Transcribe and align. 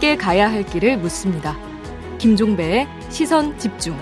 함께 0.00 0.16
가야 0.16 0.50
할 0.50 0.64
길을 0.64 0.96
묻습니다. 0.98 1.56
김종배의 2.18 2.86
시선 3.10 3.58
집중. 3.58 3.94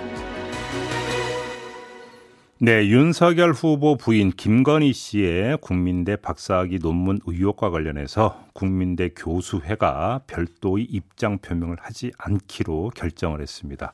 네, 2.60 2.86
윤석열 2.88 3.52
후보 3.52 3.96
부인 3.96 4.30
김건희 4.30 4.92
씨의 4.92 5.58
국민대 5.60 6.16
박사학위 6.16 6.78
논문 6.78 7.20
의혹과 7.26 7.70
관련해서 7.70 8.46
국민대 8.52 9.10
교수회가 9.16 10.22
별도의 10.26 10.84
입장 10.84 11.38
표명을 11.38 11.76
하지 11.80 12.12
않기로 12.16 12.90
결정을 12.94 13.40
했습니다. 13.40 13.92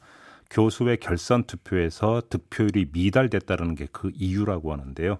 교수회 0.50 0.96
결선 0.96 1.44
투표에서 1.44 2.22
득표율이 2.28 2.88
미달됐다는 2.92 3.74
게 3.74 3.86
그 3.92 4.10
이유라고 4.14 4.72
하는데요. 4.72 5.18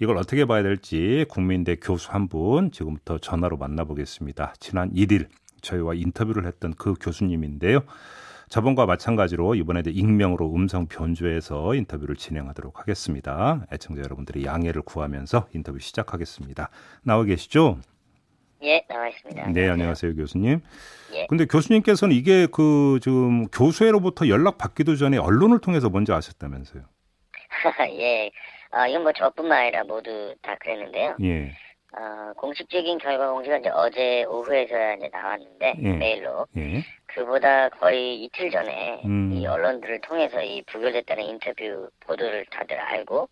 이걸 0.00 0.16
어떻게 0.16 0.44
봐야 0.44 0.62
될지 0.62 1.24
국민대 1.28 1.76
교수 1.76 2.10
한 2.12 2.28
분 2.28 2.70
지금부터 2.70 3.18
전화로 3.18 3.56
만나보겠습니다. 3.56 4.54
지난 4.60 4.92
1일 4.92 5.28
저희와 5.62 5.94
인터뷰를 5.94 6.46
했던 6.46 6.74
그 6.74 6.94
교수님인데요. 7.00 7.80
저번과 8.50 8.86
마찬가지로 8.86 9.54
이번에도 9.56 9.90
익명으로 9.90 10.54
음성 10.54 10.86
변조해서 10.86 11.74
인터뷰를 11.74 12.16
진행하도록 12.16 12.78
하겠습니다. 12.80 13.66
애청자 13.72 14.02
여러분들의 14.02 14.44
양해를 14.44 14.82
구하면서 14.82 15.48
인터뷰 15.54 15.78
시작하겠습니다. 15.78 16.70
나와 17.02 17.24
계시죠? 17.24 17.78
예, 18.62 18.84
나와 18.88 19.08
있습니다. 19.08 19.48
네, 19.50 19.68
안녕하세요, 19.68 20.14
교수님. 20.16 20.60
예. 21.14 21.26
근데 21.28 21.44
교수님께서는 21.46 22.14
이게 22.14 22.46
그 22.50 22.98
지금 23.02 23.46
교수회로부터 23.48 24.28
연락 24.28 24.58
받기도 24.58 24.96
전에 24.96 25.16
언론을 25.18 25.60
통해서 25.60 25.88
먼저 25.90 26.14
아셨다면서요? 26.14 26.82
예, 28.00 28.30
아, 28.70 28.86
이건 28.86 29.02
뭐 29.02 29.12
저뿐만 29.12 29.58
아니라 29.58 29.84
모두 29.84 30.34
다 30.42 30.56
그랬는데요. 30.60 31.16
예. 31.22 31.52
어, 31.96 32.32
공식적인 32.36 32.98
결과 32.98 33.32
공지가 33.32 33.56
이제 33.56 33.70
어제 33.70 34.24
오후에서야 34.24 34.94
이제 34.94 35.08
나왔는데 35.10 35.74
예. 35.82 35.92
메일로 35.92 36.46
예. 36.56 36.84
그보다 37.06 37.70
거의 37.70 38.24
이틀 38.24 38.50
전에 38.50 39.00
음. 39.06 39.32
이 39.32 39.46
언론들을 39.46 40.02
통해서 40.02 40.42
이 40.42 40.62
부결됐다는 40.62 41.24
인터뷰 41.24 41.88
보도를 42.00 42.44
다들 42.50 42.78
알고 42.78 43.28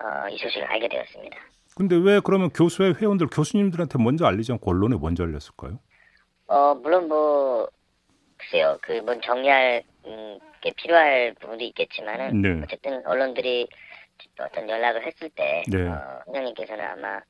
어, 0.00 0.28
이 0.28 0.38
소식을 0.38 0.64
알게 0.64 0.88
되었습니다. 0.88 1.36
근데 1.76 1.94
왜 1.96 2.20
그러면 2.24 2.50
교수회 2.50 2.92
회원들 3.00 3.28
교수님들한테 3.28 4.02
먼저 4.02 4.26
알리지 4.26 4.50
않고 4.52 4.70
언론에 4.70 4.96
먼저 5.00 5.22
알렸을까요? 5.22 5.78
어, 6.48 6.74
물론 6.74 7.06
뭐 7.06 7.68
글쎄요, 8.38 8.78
그뭔 8.82 9.20
정리할 9.20 9.82
음, 10.06 10.38
게 10.60 10.72
필요할 10.76 11.34
부분도 11.40 11.64
있겠지만은 11.64 12.42
네. 12.42 12.60
어쨌든 12.62 13.04
언론들이 13.06 13.68
어떤 14.40 14.68
연락을 14.68 15.06
했을 15.06 15.30
때 15.30 15.62
네. 15.68 15.86
어, 15.86 16.20
회장님께서는 16.28 16.84
아마 16.84 17.20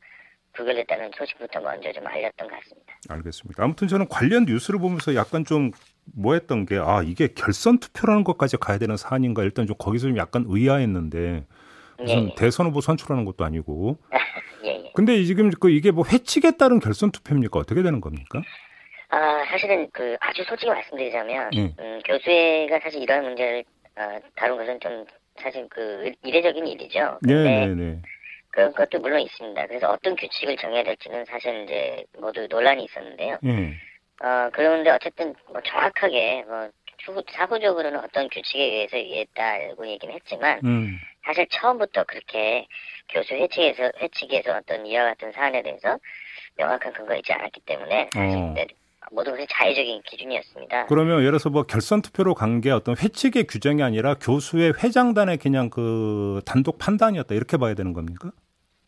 부결됐다는 0.54 1.10
소식부터 1.16 1.60
먼저 1.60 1.92
좀 1.92 2.06
알렸던 2.06 2.48
것 2.48 2.56
같습니다. 2.60 2.94
알겠습니다. 3.10 3.62
아무튼 3.62 3.86
저는 3.86 4.08
관련 4.08 4.44
뉴스를 4.46 4.80
보면서 4.80 5.14
약간 5.14 5.44
좀 5.44 5.70
뭐했던 6.16 6.66
게 6.66 6.76
아 6.78 7.02
이게 7.02 7.28
결선 7.28 7.78
투표라는 7.78 8.24
것까지 8.24 8.56
가야 8.56 8.78
되는 8.78 8.96
사안인가 8.96 9.42
일단 9.42 9.66
좀 9.66 9.76
거기서 9.78 10.08
좀 10.08 10.16
약간 10.16 10.44
의아했는데 10.48 11.46
무슨 11.98 12.28
예, 12.30 12.34
대선 12.36 12.66
후보 12.66 12.80
선출하는 12.80 13.24
것도 13.24 13.44
아니고 13.44 13.98
예, 14.64 14.68
예. 14.86 14.92
근데 14.94 15.22
지금 15.24 15.50
그 15.50 15.70
이게 15.70 15.90
뭐 15.90 16.04
회칙에 16.08 16.52
따른 16.52 16.80
결선 16.80 17.10
투표입니까 17.12 17.58
어떻게 17.58 17.82
되는 17.82 18.00
겁니까? 18.00 18.40
아, 19.10 19.44
사실은 19.46 19.88
그 19.92 20.16
아주 20.20 20.44
솔직히 20.44 20.70
말씀드리자면, 20.70 21.50
예. 21.54 21.60
음, 21.78 22.00
교수회가 22.04 22.80
사실 22.80 23.02
이런 23.02 23.24
문제를 23.24 23.64
어, 23.96 24.18
다룬 24.36 24.58
것은 24.58 24.78
좀 24.80 25.04
사실 25.36 25.66
그 25.70 26.12
이례적인 26.22 26.66
일이죠. 26.66 27.18
근데 27.22 27.66
네네 27.66 27.74
네. 27.74 28.02
그런 28.50 28.72
것도 28.72 28.98
물론 29.00 29.20
있습니다. 29.20 29.66
그래서 29.66 29.90
어떤 29.90 30.14
규칙을 30.14 30.56
정해야 30.56 30.82
될지는 30.82 31.24
사실 31.24 31.64
이제 31.64 32.04
모두 32.18 32.46
논란이 32.48 32.84
있었는데요. 32.84 33.38
예. 33.44 33.74
어, 34.24 34.50
그런데 34.52 34.90
어쨌든 34.90 35.34
뭐 35.48 35.60
정확하게 35.62 36.44
뭐 36.46 36.68
추후, 36.98 37.22
사후적으로는 37.30 38.00
어떤 38.00 38.28
규칙에 38.28 38.62
의해서 38.62 38.96
이해했다고 38.96 39.86
얘기는 39.86 40.12
했지만 40.14 40.60
음. 40.64 40.98
사실 41.24 41.46
처음부터 41.50 42.04
그렇게 42.04 42.66
교수 43.08 43.34
회칙에서 43.34 43.92
회칙에서 44.00 44.56
어떤 44.56 44.84
이와 44.86 45.04
같은 45.04 45.32
사안에 45.32 45.62
대해서 45.62 45.98
명확한 46.56 46.92
근거가 46.92 47.16
있지 47.16 47.32
않았기 47.32 47.60
때문에 47.60 48.10
사실 48.12 48.36
어. 48.36 48.54
네, 49.10 49.14
모든 49.14 49.32
것이 49.32 49.46
자의적인 49.50 50.02
기준이었습니다. 50.06 50.86
그러면 50.86 51.18
예를 51.20 51.30
들어서 51.32 51.50
뭐 51.50 51.62
결선 51.64 52.02
투표로 52.02 52.34
간 52.34 52.60
게 52.60 52.70
어떤 52.70 52.96
회칙의 52.96 53.44
규정이 53.44 53.82
아니라 53.84 54.14
교수의 54.14 54.72
회장단의 54.82 55.36
그냥 55.38 55.70
그 55.70 56.40
단독 56.44 56.78
판단이었다 56.78 57.34
이렇게 57.34 57.56
봐야 57.56 57.74
되는 57.74 57.92
겁니까? 57.92 58.30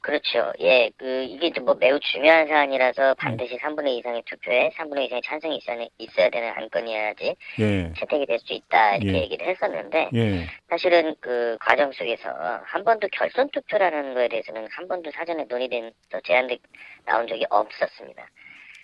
그렇죠. 0.02 0.50
예, 0.60 0.90
그 0.96 1.22
이게 1.24 1.48
이제 1.48 1.60
뭐 1.60 1.74
매우 1.78 2.00
중요한 2.00 2.46
네. 2.46 2.50
사안이라서 2.50 3.14
반드시 3.14 3.58
3분의 3.58 3.88
2 3.88 3.98
이상의 3.98 4.22
투표에 4.24 4.70
3분의 4.70 5.02
2 5.02 5.04
이상의 5.04 5.22
찬성이 5.22 5.58
있어야, 5.58 5.86
있어야 5.98 6.30
되는 6.30 6.48
안건이어야지 6.56 7.36
예. 7.60 7.92
채택이 7.98 8.24
될 8.26 8.38
수 8.38 8.54
있다 8.54 8.96
이렇게 8.96 9.18
예. 9.18 9.22
얘기를 9.24 9.46
했었는데 9.46 10.08
예. 10.14 10.46
사실은 10.70 11.14
그 11.20 11.58
과정 11.60 11.92
속에서 11.92 12.30
한 12.64 12.82
번도 12.82 13.08
결선 13.12 13.50
투표라는 13.50 14.14
거에 14.14 14.28
대해서는 14.28 14.66
한 14.70 14.88
번도 14.88 15.10
사전에 15.10 15.44
논의된 15.44 15.92
또 16.10 16.20
제안돼 16.22 16.56
나온 17.04 17.28
적이 17.28 17.44
없었습니다. 17.50 18.26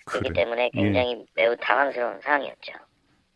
그렇기 0.07 0.29
그래. 0.31 0.45
때문에 0.45 0.71
예. 0.75 0.81
굉장히 0.81 1.25
매우 1.35 1.55
당황스러운 1.61 2.21
상황이었죠. 2.23 2.73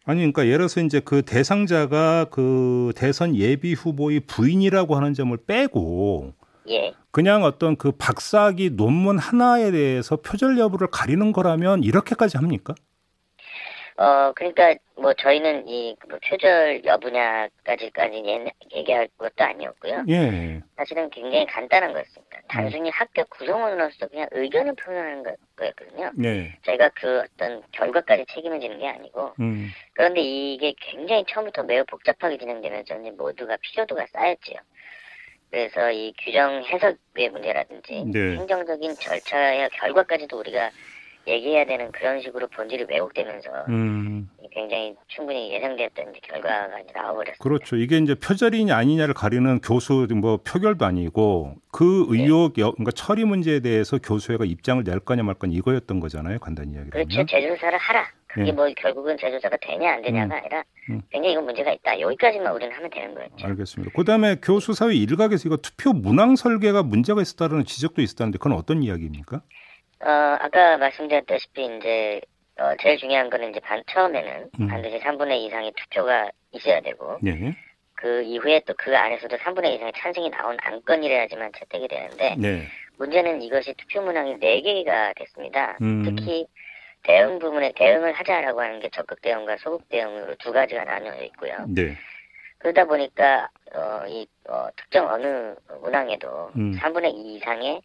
아니 0.06 0.20
그러니까 0.20 0.46
예를 0.46 0.58
들어서 0.58 0.80
이제 0.80 1.00
그 1.00 1.22
대상자가 1.22 2.26
그 2.30 2.92
대선 2.96 3.36
예비 3.36 3.74
후보의 3.74 4.20
부인이라고 4.20 4.96
하는 4.96 5.12
점을 5.14 5.36
빼고 5.36 6.32
예, 6.70 6.94
그냥 7.10 7.44
어떤 7.44 7.76
그 7.76 7.92
박사학위 7.92 8.70
논문 8.70 9.18
하나에 9.18 9.70
대해서 9.70 10.16
표절 10.16 10.58
여부를 10.58 10.88
가리는 10.90 11.32
거라면 11.32 11.82
이렇게까지 11.82 12.38
합니까? 12.38 12.74
어 14.00 14.32
그러니까 14.34 14.74
뭐 14.96 15.12
저희는 15.12 15.68
이 15.68 15.94
뭐 16.08 16.18
표절 16.26 16.82
여부냐까지까지 16.86 18.22
얘- 18.26 18.52
얘기할 18.74 19.08
것도 19.18 19.44
아니었고요. 19.44 20.04
예. 20.08 20.60
사실은 20.76 21.10
굉장히 21.10 21.44
간단한 21.46 21.92
거였습니다. 21.92 22.40
단순히 22.48 22.88
학교 22.90 23.22
구성원으로서 23.26 24.06
그냥 24.08 24.26
의견을 24.30 24.74
표현하는 24.76 25.22
거- 25.22 25.36
거였거든요. 25.56 26.12
예. 26.24 26.56
저희가 26.62 26.88
그 26.94 27.20
어떤 27.20 27.62
결과까지 27.72 28.24
책임을 28.32 28.60
지는 28.60 28.78
게 28.78 28.88
아니고 28.88 29.34
음. 29.40 29.68
그런데 29.92 30.20
이게 30.22 30.74
굉장히 30.80 31.24
처음부터 31.28 31.64
매우 31.64 31.84
복잡하게 31.84 32.38
진행되면서 32.38 33.00
이제 33.00 33.10
모두가 33.10 33.58
피로도가 33.60 34.06
쌓였지요. 34.12 34.58
그래서 35.50 35.90
이 35.90 36.14
규정 36.22 36.62
해석의 36.64 37.28
문제라든지 37.30 38.04
네. 38.06 38.36
행정적인 38.36 38.94
절차의 38.94 39.68
결과까지도 39.70 40.38
우리가 40.38 40.70
얘기해야 41.30 41.64
되는 41.64 41.90
그런 41.92 42.20
식으로 42.20 42.48
본질이 42.48 42.86
왜곡되면서 42.88 43.50
음. 43.68 44.28
굉장히 44.52 44.94
충분히 45.08 45.48
이제 45.48 45.60
결과가 46.22 46.68
나와버렸습니다. 46.94 47.42
그렇죠. 47.42 47.76
이게 47.76 47.98
이제 47.98 48.14
표절이냐 48.14 48.76
아니냐를 48.76 49.14
가리는 49.14 49.60
교수 49.60 50.06
뭐 50.14 50.38
표결도 50.38 50.84
아니고 50.84 51.54
그 51.70 52.06
네. 52.10 52.22
의혹 52.22 52.58
여, 52.58 52.72
그러니까 52.72 52.90
처리 52.92 53.24
문제에 53.24 53.60
대해서 53.60 53.98
교수회가 53.98 54.44
입장을 54.44 54.82
낼 54.84 55.00
거냐 55.00 55.22
말 55.22 55.34
거냐 55.34 55.54
이거였던 55.54 56.00
거잖아요. 56.00 56.38
간단히 56.38 56.72
이야기하면. 56.72 56.90
그렇죠. 56.90 57.26
제조사를 57.26 57.78
하라. 57.78 58.06
그게 58.26 58.48
예. 58.48 58.52
뭐 58.52 58.68
결국은 58.76 59.16
제조사가 59.18 59.56
되냐 59.60 59.94
안 59.94 60.02
되냐가 60.02 60.34
음. 60.34 60.38
아니라 60.38 60.64
음. 60.90 61.02
굉장히 61.10 61.32
이건 61.32 61.46
문제가 61.46 61.72
있다. 61.72 61.98
여기까지만 61.98 62.52
우리는 62.54 62.72
하면 62.74 62.90
되는 62.90 63.14
거였죠. 63.14 63.46
알겠습니다. 63.46 63.92
그다음에 63.96 64.36
교수 64.40 64.72
사회 64.72 64.94
일각에서 64.94 65.48
이거 65.48 65.56
투표 65.56 65.92
문항 65.92 66.36
설계가 66.36 66.82
문제가 66.84 67.22
있었다는 67.22 67.64
지적도 67.64 68.02
있었다는데 68.02 68.38
그건 68.38 68.52
어떤 68.52 68.82
이야기입니까? 68.82 69.42
어, 70.02 70.36
아까 70.40 70.76
말씀드렸다시피 70.78 71.76
이제 71.76 72.20
어, 72.58 72.74
제일 72.80 72.98
중요한 72.98 73.30
거는 73.30 73.50
이제 73.50 73.60
반, 73.60 73.82
처음에는 73.86 74.50
음. 74.60 74.68
반드시 74.68 74.98
3분의 74.98 75.38
2 75.38 75.46
이상의 75.46 75.72
투표가 75.76 76.30
있어야 76.52 76.80
되고 76.80 77.18
예. 77.26 77.54
그 77.94 78.22
이후에 78.22 78.60
또 78.66 78.74
그 78.76 78.96
안에서도 78.96 79.36
3분의 79.36 79.72
2 79.72 79.74
이상의 79.76 79.92
찬성이 79.96 80.30
나온 80.30 80.56
안건이라야지만 80.60 81.52
채택이 81.58 81.88
되는데 81.88 82.34
네. 82.38 82.66
문제는 82.98 83.42
이것이 83.42 83.74
투표 83.74 84.02
문항이 84.02 84.36
4개가 84.38 85.14
됐습니다. 85.16 85.78
음. 85.80 86.02
특히 86.04 86.46
대응 87.02 87.38
부분에 87.38 87.72
대응을 87.76 88.12
하자라고 88.12 88.60
하는 88.60 88.80
게 88.80 88.90
적극 88.90 89.22
대응과 89.22 89.56
소극 89.58 89.88
대응으로 89.88 90.34
두 90.36 90.52
가지가 90.52 90.84
나뉘어 90.84 91.22
있고요. 91.24 91.64
네. 91.68 91.96
그러다 92.58 92.84
보니까 92.84 93.48
어, 93.74 94.04
이 94.06 94.26
어, 94.48 94.68
특정 94.76 95.08
어느 95.08 95.54
문항에도 95.80 96.50
음. 96.56 96.72
3분의 96.78 97.14
2 97.14 97.36
이상의 97.36 97.80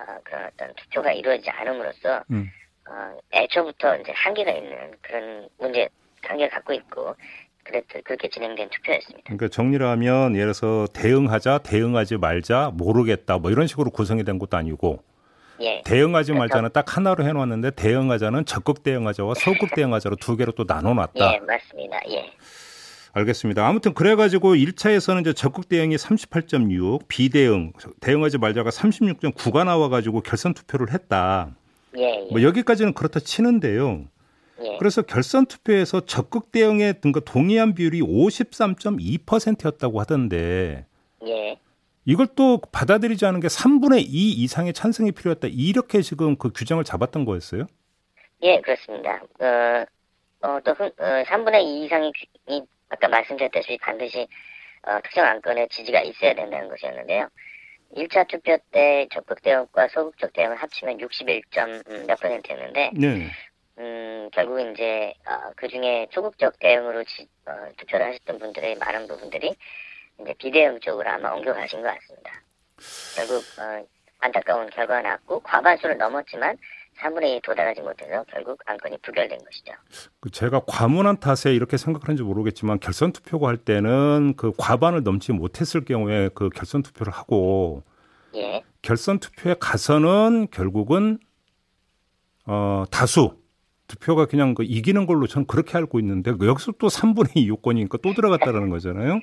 어, 0.00 0.18
그런 0.24 0.44
어떤 0.46 0.74
투표가 0.74 1.12
이루어지지 1.12 1.50
않음으로써 1.50 2.24
음. 2.30 2.50
어, 2.88 3.18
애초부터 3.32 3.96
이제 3.98 4.12
한계가 4.14 4.50
있는 4.50 4.94
그런 5.02 5.48
문제 5.58 5.88
한계를 6.22 6.50
갖고 6.50 6.72
있고 6.72 7.14
그랬 7.62 7.84
그렇게 8.04 8.28
진행된 8.28 8.70
투표였습니다. 8.70 9.22
그러니까 9.24 9.48
정리를 9.48 9.84
하면 9.86 10.34
예를 10.34 10.52
들어서 10.52 10.86
대응하자, 10.92 11.58
대응하지 11.58 12.16
말자, 12.16 12.70
모르겠다 12.74 13.38
뭐 13.38 13.50
이런 13.50 13.66
식으로 13.66 13.90
구성이 13.90 14.24
된 14.24 14.38
것도 14.38 14.56
아니고 14.56 15.02
예, 15.60 15.82
대응하지 15.84 16.32
말자는 16.32 16.70
딱 16.72 16.96
하나로 16.96 17.24
해놓았는데 17.24 17.72
대응하자는 17.72 18.46
적극 18.46 18.82
대응하자와 18.82 19.34
소극 19.34 19.70
대응하자로 19.76 20.16
두 20.16 20.36
개로 20.36 20.52
또 20.52 20.64
나눠놨다. 20.66 21.34
예, 21.34 21.38
맞습니다. 21.40 22.00
예, 22.08 22.32
알겠습니다. 23.12 23.66
아무튼 23.66 23.92
그래가지고 23.94 24.54
1차에서는 24.54 25.20
이제 25.22 25.32
적극 25.32 25.68
대응이 25.68 25.96
38.6, 25.96 27.00
비대응, 27.08 27.72
대응하지 28.00 28.38
말자가 28.38 28.70
36.9가 28.70 29.64
나와가지고 29.64 30.20
결선 30.20 30.54
투표를 30.54 30.92
했다. 30.92 31.54
예, 31.98 32.02
예. 32.02 32.28
뭐 32.30 32.42
여기까지는 32.42 32.94
그렇다 32.94 33.18
치는데요. 33.20 34.04
예. 34.62 34.76
그래서 34.78 35.02
결선 35.02 35.46
투표에서 35.46 36.00
적극 36.06 36.52
대응에 36.52 36.92
든가 36.94 37.20
동의한 37.20 37.74
비율이 37.74 38.00
53.2%였다고 38.02 40.00
하던데 40.00 40.86
예. 41.26 41.58
이걸 42.04 42.28
또 42.36 42.60
받아들이지 42.72 43.26
않은 43.26 43.40
게 43.40 43.48
3분의 43.48 44.02
2 44.02 44.06
이상의 44.08 44.72
찬성이 44.72 45.10
필요했다. 45.12 45.48
이렇게 45.50 46.00
지금 46.02 46.36
그 46.36 46.50
규정을 46.54 46.84
잡았던 46.84 47.24
거였어요? 47.24 47.66
예, 48.42 48.60
그렇습니다. 48.60 49.20
어, 49.40 49.84
어, 50.48 50.58
또, 50.64 50.72
흥- 50.72 50.86
어, 50.98 51.22
3분의 51.26 51.62
2 51.62 51.84
이상이, 51.84 52.12
이, 52.48 52.62
아까 52.90 53.08
말씀드렸다시피 53.08 53.78
반드시, 53.78 54.28
어, 54.82 55.00
특정 55.02 55.24
안건에 55.24 55.68
지지가 55.68 56.02
있어야 56.02 56.34
된다는 56.34 56.68
것이었는데요. 56.68 57.28
1차 57.96 58.28
투표 58.28 58.56
때 58.70 59.08
적극 59.12 59.42
대응과 59.42 59.88
소극적 59.88 60.32
대응을 60.32 60.56
합치면 60.56 60.98
61점 60.98 62.06
몇 62.06 62.20
퍼센트였는데, 62.20 62.90
네. 62.94 63.30
음, 63.78 64.28
결국 64.32 64.60
이제, 64.60 65.12
어, 65.26 65.52
그 65.56 65.68
중에 65.68 66.06
소극적 66.10 66.58
대응으로 66.58 67.02
지, 67.04 67.26
어, 67.46 67.52
투표를 67.78 68.06
하셨던 68.06 68.38
분들의 68.38 68.76
많은 68.76 69.06
부분들이 69.08 69.54
이제 70.20 70.34
비대응 70.34 70.80
쪽으로 70.80 71.08
아마 71.08 71.32
옮겨가신 71.32 71.82
것 71.82 71.94
같습니다. 71.94 72.32
결국, 73.16 73.42
어, 73.58 73.86
안타까운 74.18 74.68
결과가 74.70 75.02
났고, 75.02 75.40
과반수를 75.40 75.96
넘었지만, 75.96 76.58
3분의 77.00 77.36
2에 77.36 77.42
도달하지 77.42 77.80
못해서 77.80 78.24
결국 78.28 78.60
안건이 78.66 78.98
부결된 78.98 79.38
것이죠. 79.38 79.72
그 80.20 80.30
제가 80.30 80.62
과문한 80.66 81.18
탓에 81.20 81.54
이렇게 81.54 81.76
생각하는지 81.76 82.22
모르겠지만 82.22 82.78
결선 82.80 83.12
투표가 83.12 83.48
할 83.48 83.56
때는 83.56 84.34
그 84.36 84.52
과반을 84.56 85.02
넘지 85.02 85.32
못했을 85.32 85.84
경우에 85.84 86.28
그 86.34 86.50
결선 86.50 86.82
투표를 86.82 87.12
하고 87.12 87.82
예, 88.34 88.62
결선 88.82 89.18
투표에 89.18 89.54
가서는 89.58 90.48
결국은 90.50 91.18
어 92.46 92.84
다수 92.90 93.36
투표가 93.88 94.26
그냥 94.26 94.54
그 94.54 94.62
이기는 94.62 95.04
걸로 95.06 95.26
저는 95.26 95.46
그렇게 95.46 95.76
알고 95.76 95.98
있는데 96.00 96.30
여기서 96.30 96.72
또 96.78 96.88
3분의 96.88 97.36
2 97.36 97.48
요건이니까 97.48 97.98
또 98.02 98.14
들어갔다라는 98.14 98.70
거잖아요. 98.70 99.20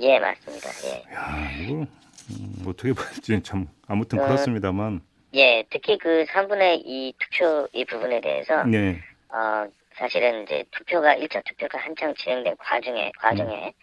예, 0.00 0.18
맞습니다. 0.18 0.68
예. 0.84 1.14
야, 1.14 1.50
이거 1.60 1.86
음, 2.30 2.64
어떻게 2.66 2.92
볼지 2.92 3.40
참 3.42 3.66
아무튼 3.86 4.20
어, 4.20 4.24
그렇습니다만. 4.24 5.00
예, 5.34 5.64
특히 5.70 5.98
그 5.98 6.24
3분의 6.28 6.82
2 6.84 7.14
투표 7.18 7.68
이 7.72 7.84
부분에 7.84 8.20
대해서, 8.20 8.64
네. 8.64 9.00
어, 9.28 9.68
사실은 9.94 10.44
이제 10.44 10.64
투표가, 10.70 11.16
1차 11.16 11.44
투표가 11.44 11.78
한창 11.78 12.14
진행된 12.14 12.56
과정에, 12.56 13.12
과정에, 13.18 13.74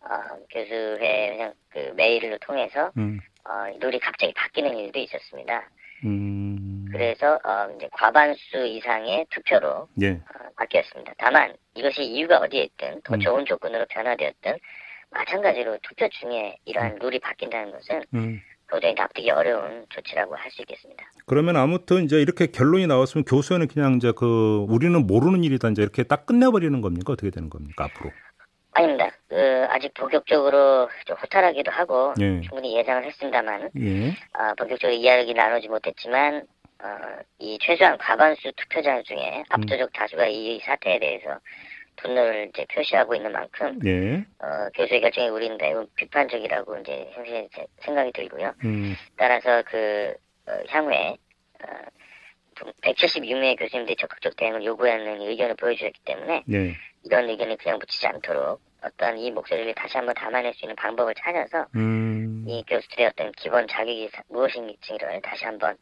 어, 0.00 0.08
교수회 0.50 1.30
그냥 1.30 1.54
그 1.70 1.92
메일을 1.96 2.38
통해서, 2.40 2.90
음. 2.98 3.20
어, 3.44 3.66
룰이 3.80 3.98
갑자기 4.00 4.32
바뀌는 4.34 4.76
일도 4.76 4.98
있었습니다. 4.98 5.70
음. 6.04 6.86
그래서, 6.90 7.38
어, 7.44 7.72
이제 7.76 7.88
과반수 7.92 8.66
이상의 8.66 9.26
투표로, 9.30 9.88
예. 10.02 10.10
어, 10.10 10.50
바뀌었습니다. 10.56 11.14
다만, 11.16 11.56
이것이 11.74 12.02
이유가 12.02 12.38
어디에 12.38 12.64
있든, 12.64 13.00
더 13.02 13.14
음. 13.14 13.20
좋은 13.20 13.44
조건으로 13.46 13.86
변화되었든, 13.88 14.58
마찬가지로 15.10 15.78
투표 15.82 16.08
중에 16.08 16.56
이러한 16.64 16.96
룰이 17.00 17.18
바뀐다는 17.20 17.70
것은 17.72 18.02
음. 18.14 18.40
도저히 18.72 18.94
납득이 18.94 19.30
어려운 19.30 19.84
조치라고 19.90 20.34
할 20.34 20.50
수 20.50 20.62
있겠습니다. 20.62 21.04
그러면 21.26 21.56
아무튼 21.56 22.04
이제 22.04 22.20
이렇게 22.20 22.46
결론이 22.46 22.86
나왔으면 22.86 23.24
교수회는 23.24 23.68
그냥 23.68 23.94
이제 23.96 24.12
그 24.16 24.66
우리는 24.68 25.06
모르는 25.06 25.44
일이다 25.44 25.68
이제 25.70 25.82
이렇게 25.82 26.02
딱 26.02 26.26
끝내버리는 26.26 26.80
겁니까 26.80 27.12
어떻게 27.12 27.30
되는 27.30 27.48
겁니까 27.48 27.84
앞으로? 27.84 28.10
아닙니다. 28.72 29.10
그 29.28 29.66
아직 29.70 29.92
본격적으로 29.94 30.88
좀 31.06 31.16
호탈하기도 31.22 31.70
하고 31.70 32.14
예. 32.20 32.40
충분히 32.40 32.76
예상을 32.76 33.04
했습니다만 33.04 33.70
예. 33.78 34.14
아, 34.32 34.54
본격적으로 34.54 34.96
이야기 34.98 35.32
나누지 35.34 35.68
못했지만 35.68 36.42
어, 36.82 36.88
이 37.38 37.58
최소한 37.60 37.96
과반수 37.98 38.52
투표자 38.56 39.02
중에 39.02 39.44
압도적 39.50 39.92
다수가 39.92 40.26
이 40.26 40.58
사태에 40.60 40.98
대해서 40.98 41.38
분노를 41.96 42.48
이제 42.48 42.66
표시하고 42.72 43.14
있는 43.14 43.32
만큼 43.32 43.78
예. 43.84 44.16
어, 44.44 44.68
교수의 44.74 45.00
결정이 45.00 45.28
우리는 45.28 45.56
매우 45.56 45.86
비판적이라고 45.96 46.78
이제 46.78 47.10
제- 47.54 47.66
생각이 47.80 48.12
들고요. 48.12 48.52
음. 48.64 48.94
따라서 49.16 49.62
그 49.66 50.14
어, 50.46 50.52
향후에 50.68 51.16
어, 51.62 51.66
176명의 52.82 53.58
교수님들이 53.58 53.96
적극적 53.96 54.36
대응을 54.36 54.64
요구하는 54.64 55.20
의견을 55.20 55.54
보여주셨기 55.56 56.00
때문에 56.04 56.42
네. 56.46 56.74
이런 57.04 57.28
의견을 57.28 57.56
그냥 57.56 57.78
묻히지 57.78 58.06
않도록 58.06 58.60
어떤 58.82 59.18
이 59.18 59.30
목소리를 59.30 59.74
다시 59.74 59.96
한번 59.96 60.14
담아낼 60.14 60.52
수 60.54 60.64
있는 60.64 60.74
방법을 60.76 61.14
찾아서 61.14 61.66
음. 61.76 62.44
이 62.48 62.64
교수들의 62.66 63.06
어떤 63.06 63.32
기본 63.32 63.66
자격이 63.68 64.08
사- 64.12 64.22
무엇인지를 64.28 65.20
다시 65.22 65.44
한번 65.44 65.76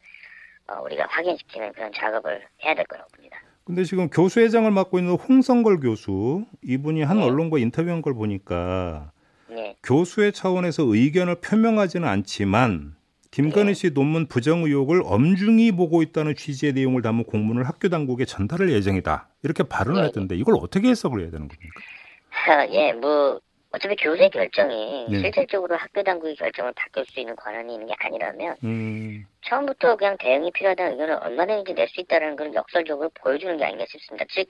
어, 0.67 0.81
우리가 0.83 1.05
확인시키는 1.09 1.73
그런 1.73 1.91
작업을 1.93 2.45
해야 2.63 2.75
될 2.75 2.85
거라고 2.85 3.09
봅니다. 3.15 3.41
근데 3.71 3.85
지금 3.85 4.09
교수회장을 4.09 4.69
맡고 4.69 4.99
있는 4.99 5.13
홍성걸 5.13 5.79
교수 5.79 6.43
이분이 6.61 7.03
한 7.03 7.19
네. 7.19 7.23
언론과 7.23 7.57
인터뷰한 7.57 8.01
걸 8.01 8.13
보니까 8.13 9.13
네, 9.47 9.77
교수의 9.81 10.33
차원에서 10.33 10.83
의견을 10.93 11.35
표명하지는 11.35 12.05
않지만 12.05 12.95
김건희 13.31 13.73
씨 13.73 13.93
논문 13.93 14.27
부정 14.27 14.65
의혹을 14.65 15.03
엄중히 15.05 15.71
보고 15.71 16.01
있다는 16.01 16.35
취지의 16.35 16.73
내용을 16.73 17.01
담은 17.01 17.23
공문을 17.23 17.63
학교 17.63 17.87
당국에 17.87 18.25
전달할 18.25 18.69
예정이다. 18.71 19.29
이렇게 19.43 19.63
발언을 19.63 20.01
네. 20.01 20.07
했던데 20.07 20.35
이걸 20.35 20.55
어떻게 20.59 20.89
해석을 20.89 21.21
해야 21.21 21.31
되는 21.31 21.47
겁니까? 21.47 21.79
하, 22.27 22.67
예, 22.67 22.91
뭐 22.91 23.39
어차피 23.73 23.95
교수의 23.95 24.29
결정이 24.29 25.07
네. 25.09 25.19
실질적으로 25.21 25.75
학교 25.77 26.03
당국의 26.03 26.35
결정을 26.35 26.73
바꿀 26.75 27.05
수 27.05 27.19
있는 27.19 27.35
권한이 27.35 27.73
있는 27.73 27.87
게 27.87 27.93
아니라면 27.97 28.57
음. 28.63 29.25
처음부터 29.45 29.95
그냥 29.95 30.17
대응이 30.17 30.51
필요하다는 30.51 30.91
의견을 30.93 31.15
얼마든지 31.21 31.73
낼 31.73 31.87
수 31.87 32.01
있다는 32.01 32.35
걸 32.35 32.53
역설적으로 32.53 33.09
보여주는 33.15 33.55
게 33.57 33.63
아닌가 33.63 33.85
싶습니다. 33.87 34.25
즉, 34.29 34.47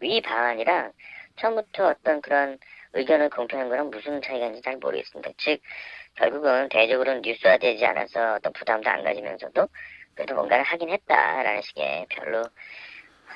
위 0.00 0.20
방안이랑 0.20 0.92
처음부터 1.36 1.88
어떤 1.88 2.20
그런 2.20 2.58
의견을 2.94 3.30
공표하는 3.30 3.70
거랑 3.70 3.90
무슨 3.90 4.20
차이가 4.22 4.46
있는지 4.46 4.62
잘 4.62 4.76
모르겠습니다. 4.76 5.30
즉, 5.38 5.60
결국은 6.16 6.68
대외적으로는 6.68 7.22
뉴스화되지 7.22 7.84
않아서 7.86 8.34
어떤 8.34 8.52
부담도 8.52 8.88
안 8.90 9.02
가지면서도 9.04 9.68
그래도 10.14 10.34
뭔가를 10.34 10.64
하긴 10.64 10.90
했다라는 10.90 11.62
식의 11.62 12.06
별로 12.10 12.42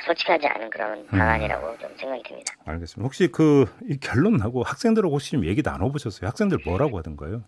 솔직하지 0.05 0.47
않은 0.47 0.71
그런 0.71 1.07
방안이라고 1.07 1.79
좀 1.79 1.97
생각이 1.97 2.23
듭니다. 2.23 2.55
알겠습니다. 2.67 3.05
혹시 3.05 3.29
그 3.29 3.67
이 3.89 3.99
결론 4.01 4.37
나고 4.37 4.63
학생들하고 4.63 5.15
혹시 5.15 5.33
좀 5.33 5.45
얘기 5.45 5.63
나눠보셨어요? 5.65 6.29
학생들 6.29 6.59
뭐라고 6.65 6.99
하던가요? 6.99 7.43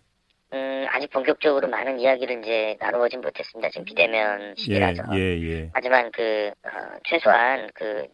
음, 0.53 0.85
아직 0.89 1.09
본격적으로 1.11 1.67
많은 1.69 1.99
이야기를 1.99 2.39
이제 2.39 2.75
나눠보진 2.79 3.21
못했습니다. 3.21 3.69
지금 3.69 3.85
비대면 3.85 4.49
예, 4.51 4.53
시기라서. 4.61 5.03
예, 5.13 5.19
예. 5.19 5.69
하지만 5.73 6.11
그 6.11 6.51
어, 6.65 6.69
최소한 7.05 7.69
그 7.73 8.05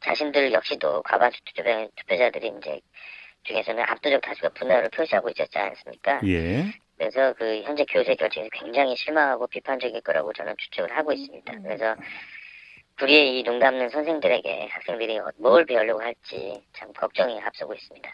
자신들 0.00 0.52
역시도 0.52 1.02
과반수 1.02 1.38
투표, 1.44 1.62
투표자들이 1.96 2.52
이제 2.58 2.80
중에서는 3.44 3.82
압도적 3.86 4.20
다수가 4.20 4.50
분노를 4.50 4.88
표시하고 4.90 5.30
있었지 5.30 5.58
않습니까? 5.58 6.20
예. 6.26 6.64
그래서 6.98 7.32
그 7.38 7.62
현재 7.62 7.84
교수의 7.86 8.16
결정이 8.16 8.50
굉장히 8.52 8.94
실망하고 8.96 9.46
비판적일 9.46 10.02
거라고 10.02 10.32
저는 10.34 10.54
추측을 10.58 10.94
하고 10.94 11.12
있습니다. 11.12 11.52
그래서 11.62 11.94
불의의 13.00 13.40
이눈 13.40 13.58
감는 13.58 13.88
선생들에게 13.88 14.68
학생들이 14.70 15.18
뭘 15.38 15.64
배우려고 15.64 16.02
할지 16.02 16.62
참 16.74 16.92
걱정이 16.92 17.40
앞서고 17.40 17.72
있습니다. 17.74 18.08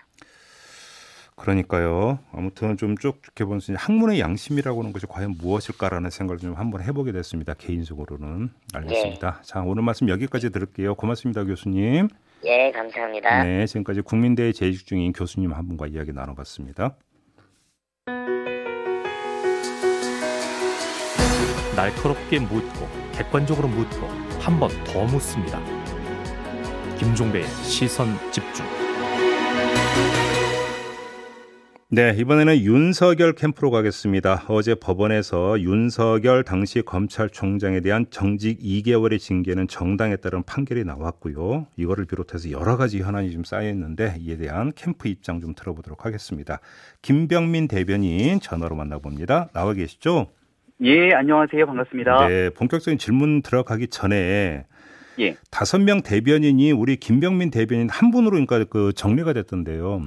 그러니까요. 1.34 2.20
아무튼 2.32 2.76
좀 2.78 2.96
쭉 2.96 3.20
지켜보면 3.22 3.60
학문의 3.76 4.20
양심이라고 4.20 4.80
하는 4.80 4.92
것이 4.92 5.06
과연 5.06 5.34
무엇일까라는 5.38 6.08
생각을 6.08 6.38
좀 6.38 6.54
한번 6.54 6.82
해보게 6.82 7.12
됐습니다. 7.12 7.52
개인적으로는 7.54 8.50
알겠습니다. 8.72 9.42
자 9.42 9.60
오늘 9.60 9.82
말씀 9.82 10.08
여기까지 10.08 10.50
들을게요. 10.50 10.94
고맙습니다, 10.94 11.44
교수님. 11.44 12.08
예, 12.44 12.70
감사합니다. 12.70 13.42
네, 13.42 13.66
지금까지 13.66 14.02
국민대에 14.02 14.52
재직 14.52 14.86
중인 14.86 15.12
교수님 15.12 15.52
한 15.52 15.66
분과 15.66 15.88
이야기 15.88 16.12
나눠봤습니다. 16.12 16.96
날카롭게 21.74 22.38
묻고 22.38 22.88
객관적으로 23.12 23.68
묻고 23.68 24.25
한 24.40 24.58
번 24.58 24.70
더 24.84 25.04
묻습니다. 25.04 25.60
김종배의 26.98 27.44
시선 27.62 28.08
집중. 28.30 28.64
네, 31.88 32.14
이번에는 32.18 32.58
윤석열 32.62 33.32
캠프로 33.32 33.70
가겠습니다. 33.70 34.44
어제 34.48 34.74
법원에서 34.74 35.60
윤석열 35.60 36.42
당시 36.42 36.82
검찰총장에 36.82 37.80
대한 37.80 38.06
정직 38.10 38.58
2개월의 38.60 39.20
징계는 39.20 39.68
정당에 39.68 40.16
따른 40.16 40.42
판결이 40.42 40.84
나왔고요. 40.84 41.68
이거를 41.76 42.06
비롯해서 42.06 42.50
여러 42.50 42.76
가지 42.76 43.00
현안이 43.00 43.30
좀 43.30 43.44
쌓여 43.44 43.70
있는데 43.70 44.16
이에 44.20 44.36
대한 44.36 44.72
캠프 44.74 45.06
입장 45.08 45.40
좀 45.40 45.54
들어보도록 45.54 46.04
하겠습니다. 46.04 46.58
김병민 47.02 47.68
대변인 47.68 48.40
전화로 48.40 48.74
만나봅니다. 48.74 49.50
나와 49.52 49.72
계시죠? 49.72 50.26
예, 50.82 51.12
안녕하세요. 51.14 51.64
반갑습니다. 51.66 52.28
네, 52.28 52.50
본격적인 52.50 52.98
질문 52.98 53.40
들어가기 53.42 53.88
전에 53.88 54.66
예. 55.18 55.36
다섯 55.50 55.78
명 55.80 56.02
대변인이 56.02 56.70
우리 56.72 56.96
김병민 56.96 57.50
대변인 57.50 57.88
한 57.88 58.10
분으로 58.10 58.32
그러니까 58.32 58.64
그 58.64 58.92
정리가 58.92 59.32
됐던데요. 59.32 60.02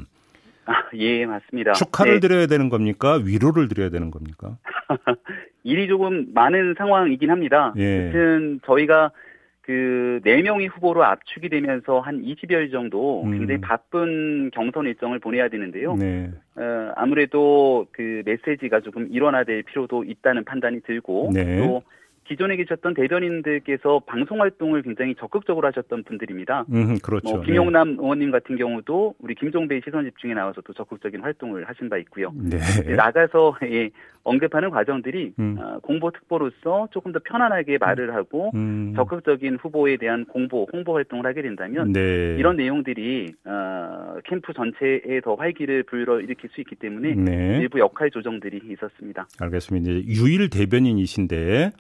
아, 0.66 0.74
예, 0.94 1.26
맞습니다. 1.26 1.74
축하를 1.74 2.20
네. 2.20 2.20
드려야 2.20 2.46
되는 2.46 2.70
겁니까? 2.70 3.16
위로를 3.16 3.68
드려야 3.68 3.90
되는 3.90 4.12
겁니까? 4.12 4.58
일이 5.64 5.88
조금 5.88 6.28
많은 6.36 6.76
상황이긴 6.78 7.32
합니다. 7.32 7.74
예. 7.78 8.02
하여튼 8.02 8.60
저희가 8.66 9.12
그 9.70 10.20
4명의 10.26 10.68
후보로 10.68 11.04
압축이 11.04 11.48
되면서 11.48 12.00
한 12.00 12.24
20여일 12.24 12.72
정도 12.72 13.22
음. 13.24 13.38
굉장히 13.38 13.62
바쁜 13.62 14.50
경선 14.50 14.88
일정을 14.88 15.20
보내야 15.20 15.48
되는데요. 15.50 15.96
네. 15.96 16.32
어, 16.56 16.92
아무래도 16.96 17.86
그 17.92 18.24
메시지가 18.26 18.80
조금 18.80 19.08
일원화될 19.12 19.62
필요도 19.62 20.06
있다는 20.06 20.44
판단이 20.44 20.82
들고 20.82 21.30
네. 21.36 21.60
또 21.60 21.84
기존에 22.30 22.58
계셨던 22.58 22.94
대변인들께서 22.94 24.04
방송 24.06 24.40
활동을 24.40 24.84
굉장히 24.84 25.16
적극적으로 25.16 25.68
하셨던 25.68 26.04
분들입니다. 26.04 26.66
음, 26.72 27.00
그렇죠. 27.00 27.28
뭐 27.28 27.42
김용남 27.42 27.96
네. 27.96 27.98
의원님 28.00 28.30
같은 28.30 28.56
경우도 28.56 29.16
우리 29.18 29.34
김종배 29.34 29.82
시선 29.84 30.06
집중에 30.06 30.36
나와서 30.36 30.62
또 30.62 30.72
적극적인 30.74 31.22
활동을 31.22 31.68
하신 31.68 31.90
바 31.90 31.98
있고요. 31.98 32.32
네. 32.36 32.60
나가서 32.96 33.58
예, 33.64 33.90
언급하는 34.24 34.70
과정들이 34.70 35.34
음. 35.40 35.58
어, 35.60 35.80
공보 35.80 36.12
특보로서 36.12 36.88
조금 36.92 37.12
더 37.12 37.20
편안하게 37.24 37.80
말을 37.80 38.14
하고 38.14 38.52
음. 38.54 38.94
적극적인 38.96 39.56
후보에 39.56 39.98
대한 39.98 40.26
공보, 40.26 40.68
홍보 40.72 40.94
활동을 40.94 41.26
하게 41.26 41.42
된다면 41.42 41.92
네. 41.92 42.36
이런 42.38 42.58
내용들이 42.58 43.34
어, 43.46 44.18
캠프 44.26 44.54
전체에 44.54 45.22
더 45.24 45.34
활기를 45.34 45.82
불러 45.82 46.22
일으킬 46.22 46.52
수 46.52 46.62
있기 46.62 46.76
때문에 46.76 47.16
네. 47.16 47.58
일부 47.60 47.80
역할 47.80 48.12
조정들이 48.12 48.62
있었습니다. 48.72 49.26
알겠습니다. 49.40 49.90
유일 50.06 50.52
대변인이신데 50.52 51.72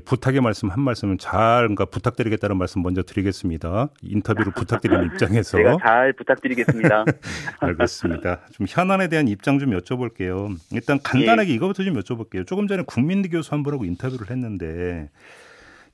부탁의 0.00 0.40
말씀 0.40 0.70
한 0.70 0.80
말씀은 0.80 1.18
잘 1.18 1.62
그러니까 1.62 1.84
부탁드리겠다는 1.84 2.56
말씀 2.56 2.82
먼저 2.82 3.02
드리겠습니다. 3.02 3.88
인터뷰를 4.02 4.52
부탁드리는 4.56 5.06
입장에서 5.06 5.58
제가 5.58 5.76
잘 5.82 6.12
부탁드리겠습니다. 6.14 7.04
알겠습니다. 7.60 8.40
좀 8.52 8.66
현안에 8.68 9.08
대한 9.08 9.28
입장 9.28 9.58
좀 9.58 9.70
여쭤볼게요. 9.78 10.56
일단 10.72 10.98
간단하게 11.02 11.50
예. 11.50 11.54
이거부터 11.54 11.84
좀 11.84 11.94
여쭤볼게요. 11.94 12.46
조금 12.46 12.66
전에 12.66 12.84
국민대 12.86 13.28
교수 13.28 13.52
한 13.52 13.62
분하고 13.62 13.84
인터뷰를 13.84 14.30
했는데 14.30 15.10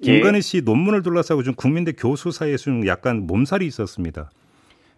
김건희 0.02 0.42
씨 0.42 0.62
논문을 0.62 1.02
둘러싸고 1.02 1.42
좀 1.42 1.54
국민대 1.54 1.92
교수 1.92 2.30
사이에서 2.30 2.64
좀 2.64 2.86
약간 2.86 3.26
몸살이 3.26 3.66
있었습니다. 3.66 4.30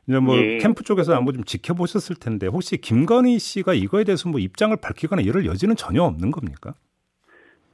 이제 0.07 0.19
뭐 0.19 0.37
예. 0.37 0.59
캠프 0.59 0.83
쪽에서 0.83 1.15
한번 1.15 1.35
좀 1.35 1.45
지켜보셨을 1.45 2.17
텐데 2.17 2.47
혹시 2.47 2.77
김건희 2.77 3.39
씨가 3.39 3.75
이거에 3.75 4.05
대해서 4.05 4.29
뭐 4.29 4.41
입장을 4.41 4.77
밝히거나 4.77 5.23
이럴 5.23 5.47
여지는 5.47 5.77
전혀 5.77 6.03
없는 6.03 6.31
겁니까? 6.31 6.75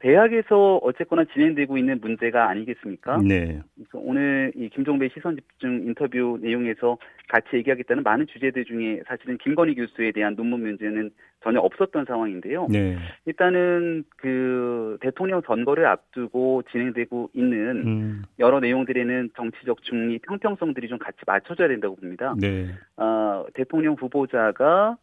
대학에서 0.07 0.77
어쨌거나 0.85 1.25
진행되고 1.33 1.77
있는 1.77 1.99
문제가 2.01 2.49
아니겠습니까? 2.49 3.19
네. 3.27 3.61
그래서 3.75 3.91
오늘 3.95 4.53
이 4.55 4.69
김종배 4.69 5.09
시선 5.13 5.35
집중 5.35 5.83
인터뷰 5.85 6.39
내용에서 6.41 6.97
같이 7.29 7.49
얘기하겠다는 7.55 8.05
많은 8.05 8.29
주제들 8.29 8.67
중에 8.67 9.03
사실은 9.09 9.37
김건희 9.39 9.75
교수에 9.75 10.13
대한 10.13 10.37
논문 10.37 10.63
문제는 10.63 11.11
전혀 11.43 11.59
없었던 11.59 12.05
상황인데요. 12.05 12.69
네. 12.71 12.97
일단은 13.25 14.05
그 14.17 14.97
대통령 15.01 15.43
선거를 15.45 15.87
앞두고 15.87 16.63
진행되고 16.71 17.31
있는 17.35 17.87
음. 17.87 18.23
여러 18.39 18.61
내용들에는 18.61 19.31
정치적 19.37 19.83
중립, 19.83 20.23
형평성들이 20.29 20.87
좀 20.87 20.99
같이 20.99 21.19
맞춰져야 21.27 21.67
된다고 21.67 21.97
봅니다. 21.97 22.33
네. 22.39 22.69
어, 22.97 23.45
대통령 23.55 23.95
후보자가 23.95 24.99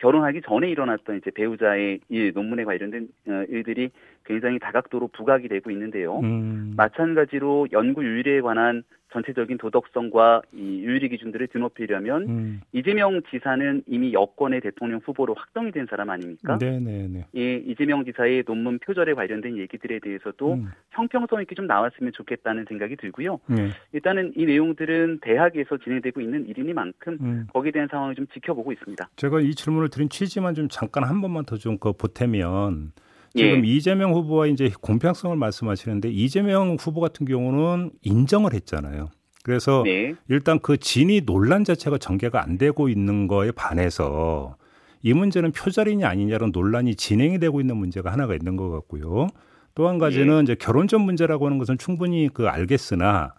결혼하기 0.00 0.42
전에 0.42 0.68
일어났던 0.70 1.18
이제 1.18 1.30
배우자의 1.30 2.00
일, 2.08 2.32
논문에 2.32 2.64
관련된 2.64 3.08
어, 3.28 3.44
일들이 3.48 3.90
굉장히 4.24 4.58
다각도로 4.58 5.08
부각이 5.08 5.48
되고 5.48 5.70
있는데요. 5.70 6.18
음. 6.20 6.72
마찬가지로 6.76 7.68
연구 7.72 8.04
윤리에 8.04 8.40
관한 8.40 8.82
전체적인 9.12 9.58
도덕성과 9.58 10.42
이 10.52 10.82
윤리 10.84 11.08
기준들을 11.08 11.48
드높이려면 11.48 12.22
음. 12.28 12.60
이재명 12.72 13.20
지사는 13.30 13.82
이미 13.86 14.12
여권의 14.12 14.60
대통령 14.60 15.00
후보로 15.04 15.34
확정이 15.34 15.72
된 15.72 15.86
사람 15.88 16.10
아닙니까? 16.10 16.58
네네네. 16.60 17.26
이 17.32 17.62
이재명 17.66 18.04
지사의 18.04 18.44
논문 18.46 18.78
표절에 18.78 19.14
관련된 19.14 19.56
얘기들에 19.58 19.98
대해서도 20.00 20.54
음. 20.54 20.68
형평성 20.90 21.40
있게 21.42 21.54
좀 21.54 21.66
나왔으면 21.66 22.12
좋겠다는 22.12 22.66
생각이 22.68 22.96
들고요. 22.96 23.40
네. 23.48 23.70
일단은 23.92 24.32
이 24.36 24.44
내용들은 24.46 25.20
대학에서 25.22 25.78
진행되고 25.78 26.20
있는 26.20 26.46
일이니만큼 26.46 27.18
음. 27.20 27.46
거기에 27.52 27.72
대한 27.72 27.88
상황을 27.90 28.14
좀 28.14 28.26
지켜보고 28.34 28.72
있습니다. 28.72 29.08
제가 29.16 29.40
이 29.40 29.54
질문을 29.54 29.88
드린 29.90 30.08
취지만 30.08 30.54
좀 30.54 30.68
잠깐 30.68 31.04
한 31.04 31.20
번만 31.20 31.44
더 31.44 31.56
좀 31.56 31.78
그 31.78 31.92
보태면 31.92 32.92
지금 33.34 33.64
예. 33.64 33.70
이재명 33.70 34.12
후보와 34.12 34.46
이제 34.46 34.70
공평성을 34.80 35.34
말씀하시는데 35.36 36.10
이재명 36.10 36.76
후보 36.78 37.00
같은 37.00 37.26
경우는 37.26 37.92
인정을 38.02 38.54
했잖아요. 38.54 39.08
그래서 39.42 39.82
네. 39.84 40.14
일단 40.28 40.58
그 40.58 40.76
진위 40.76 41.24
논란 41.24 41.64
자체가 41.64 41.98
전개가 41.98 42.42
안 42.42 42.58
되고 42.58 42.88
있는 42.88 43.26
거에 43.28 43.52
반해서 43.52 44.56
이 45.02 45.14
문제는 45.14 45.52
표절이냐 45.52 46.06
아니냐는 46.06 46.50
논란이 46.52 46.94
진행이 46.94 47.38
되고 47.38 47.60
있는 47.60 47.76
문제가 47.76 48.12
하나가 48.12 48.34
있는 48.34 48.56
것 48.56 48.70
같고요. 48.70 49.28
또 49.74 49.88
한 49.88 49.98
가지는 49.98 50.38
예. 50.38 50.42
이제 50.42 50.56
결혼 50.58 50.88
전 50.88 51.02
문제라고 51.02 51.46
하는 51.46 51.58
것은 51.58 51.78
충분히 51.78 52.28
그 52.32 52.48
알겠으나 52.48 53.32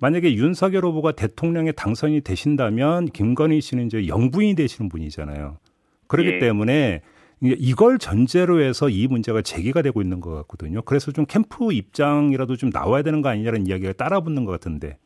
만약에 0.00 0.34
윤석열 0.34 0.84
후보가 0.84 1.12
대통령에 1.12 1.72
당선이 1.72 2.20
되신다면 2.20 3.06
김건희 3.06 3.60
씨는 3.60 3.86
이제 3.86 4.06
영부인이 4.06 4.54
되시는 4.54 4.88
분이잖아요. 4.88 5.58
그렇기 6.06 6.30
예. 6.32 6.38
때문에 6.38 7.02
이걸 7.42 7.98
전제로 7.98 8.60
해서 8.60 8.88
이 8.88 9.06
문제가 9.06 9.40
제기가 9.42 9.82
되고 9.82 10.02
있는 10.02 10.20
것 10.20 10.34
같거든요. 10.36 10.82
그래서 10.82 11.10
좀 11.10 11.24
캠프 11.26 11.72
입장이라도 11.72 12.56
좀 12.56 12.70
나와야 12.70 13.02
되는 13.02 13.22
거 13.22 13.30
아니냐는 13.30 13.66
이야기가 13.66 13.94
따라붙는 13.94 14.44
것 14.44 14.52
같은데. 14.52 14.98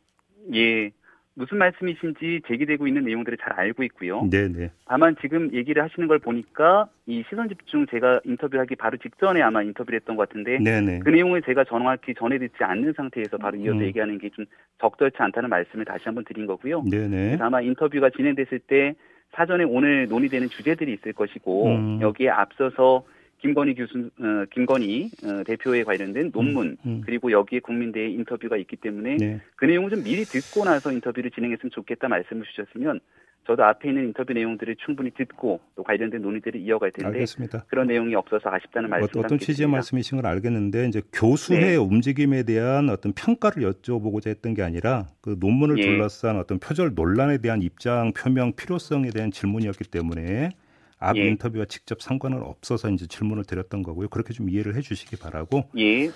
예. 0.53 0.91
무슨 1.37 1.57
말씀이신지 1.57 2.41
제기되고 2.47 2.87
있는 2.87 3.03
내용들을 3.03 3.37
잘 3.41 3.51
알고 3.59 3.83
있고요. 3.83 4.25
네네. 4.31 4.71
다만 4.85 5.17
지금 5.19 5.51
얘기를 5.53 5.83
하시는 5.83 6.07
걸 6.07 6.17
보니까 6.17 6.87
이 7.07 7.25
시선 7.29 7.49
집중 7.49 7.85
제가 7.87 8.21
인터뷰하기 8.23 8.75
바로 8.77 8.95
직전에 8.97 9.41
아마 9.41 9.61
인터뷰를 9.61 9.99
했던 9.99 10.15
것 10.15 10.29
같은데 10.29 10.59
네네. 10.59 10.99
그 10.99 11.09
내용을 11.09 11.41
제가 11.41 11.65
정확히 11.65 12.13
전해 12.17 12.37
듣지 12.39 12.63
않는 12.63 12.93
상태에서 12.95 13.37
바로 13.37 13.57
이어서 13.57 13.79
음. 13.79 13.83
얘기하는 13.83 14.17
게 14.17 14.29
좀 14.29 14.45
적절치 14.79 15.17
않다는 15.19 15.49
말씀을 15.49 15.83
다시 15.83 16.03
한번 16.05 16.23
드린 16.23 16.45
거고요. 16.45 16.83
네네. 16.89 17.37
아마 17.41 17.59
인터뷰가 17.61 18.11
진행됐을 18.11 18.59
때 18.59 18.95
사전에 19.35 19.65
오늘 19.65 20.07
논의되는 20.07 20.49
주제들이 20.49 20.93
있을 20.93 21.13
것이고 21.13 21.67
음. 21.67 22.01
여기에 22.01 22.29
앞서서 22.29 23.03
김건희 23.39 23.75
교수, 23.75 24.09
어, 24.19 24.45
김건희 24.51 25.11
어, 25.23 25.43
대표에 25.43 25.83
관련된 25.83 26.31
논문 26.31 26.77
음, 26.85 26.89
음. 26.89 27.01
그리고 27.05 27.31
여기에 27.31 27.59
국민대의 27.59 28.13
인터뷰가 28.13 28.57
있기 28.57 28.77
때문에 28.77 29.17
네. 29.17 29.41
그 29.55 29.65
내용을 29.65 29.89
좀 29.91 30.03
미리 30.03 30.23
듣고 30.23 30.63
나서 30.63 30.91
인터뷰를 30.91 31.31
진행했으면 31.31 31.69
좋겠다 31.71 32.07
말씀을 32.07 32.43
주셨으면 32.45 32.99
저도 33.45 33.63
앞에 33.63 33.89
있는 33.89 34.05
인터뷰 34.05 34.33
내용들을 34.33 34.75
충분히 34.83 35.11
듣고 35.11 35.59
또 35.75 35.83
관련된 35.83 36.21
논의들을 36.21 36.59
이어갈 36.61 36.91
텐데 36.91 37.07
알겠습니다. 37.07 37.65
그런 37.67 37.87
내용이 37.87 38.15
없어서 38.15 38.49
아쉽다는 38.49 38.89
말씀 38.89 39.19
어, 39.19 39.23
어떤 39.23 39.37
취지의 39.37 39.69
말씀이신 39.69 40.21
걸 40.21 40.25
알겠는데 40.25 40.87
이제 40.87 41.01
교수의 41.13 41.59
네. 41.59 41.75
움직임에 41.75 42.43
대한 42.43 42.89
어떤 42.89 43.13
평가를 43.13 43.63
여쭤보고자 43.71 44.27
했던 44.27 44.55
게 44.55 44.63
아니라 44.63 45.05
그 45.21 45.37
논문을 45.39 45.77
예. 45.77 45.83
둘러싼 45.83 46.37
어떤 46.37 46.57
표절 46.57 46.93
논란에 46.95 47.37
대한 47.37 47.61
입장 47.61 48.13
표명 48.13 48.53
필요성에 48.53 49.09
대한 49.09 49.29
질문이었기 49.29 49.85
때문에 49.85 50.49
앞 50.97 51.17
예. 51.17 51.27
인터뷰와 51.27 51.65
직접 51.65 52.01
상관은 52.01 52.41
없어서 52.41 52.89
이제 52.89 53.05
질문을 53.05 53.43
드렸던 53.43 53.83
거고요. 53.83 54.07
그렇게 54.09 54.33
좀 54.33 54.49
이해를 54.49 54.75
해주시기 54.75 55.17
바라고. 55.17 55.69
예. 55.77 56.09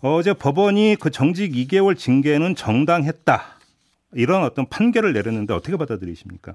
어제 0.00 0.34
법원이 0.34 0.96
그 1.00 1.10
정직 1.10 1.52
2개월 1.52 1.96
징계는 1.96 2.54
정당했다. 2.54 3.56
이런 4.12 4.44
어떤 4.44 4.66
판결을 4.68 5.12
내렸는데 5.12 5.54
어떻게 5.54 5.76
받아들이십니까? 5.76 6.54